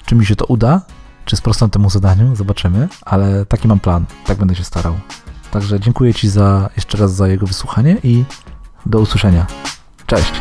Czy 0.07 0.15
mi 0.15 0.27
się 0.27 0.37
to 0.37 0.45
uda? 0.45 0.81
Czy 1.25 1.37
sprostam 1.37 1.71
temu 1.71 1.91
zadaniu? 1.91 2.37
Zobaczymy, 2.37 2.89
ale 3.03 3.47
taki 3.47 3.69
mam 3.69 3.81
plan. 3.81 4.05
Tak 4.27 4.39
będę 4.39 4.55
się 4.55 4.65
starał. 4.65 4.95
Także 5.51 5.81
dziękuję 5.81 6.15
Ci 6.15 6.29
za 6.29 6.71
jeszcze 6.77 6.99
raz 6.99 7.15
za 7.15 7.29
jego 7.29 7.47
wysłuchanie 7.47 7.97
i 8.05 8.25
do 8.87 9.01
usłyszenia. 9.01 9.47
Cześć! 10.07 10.33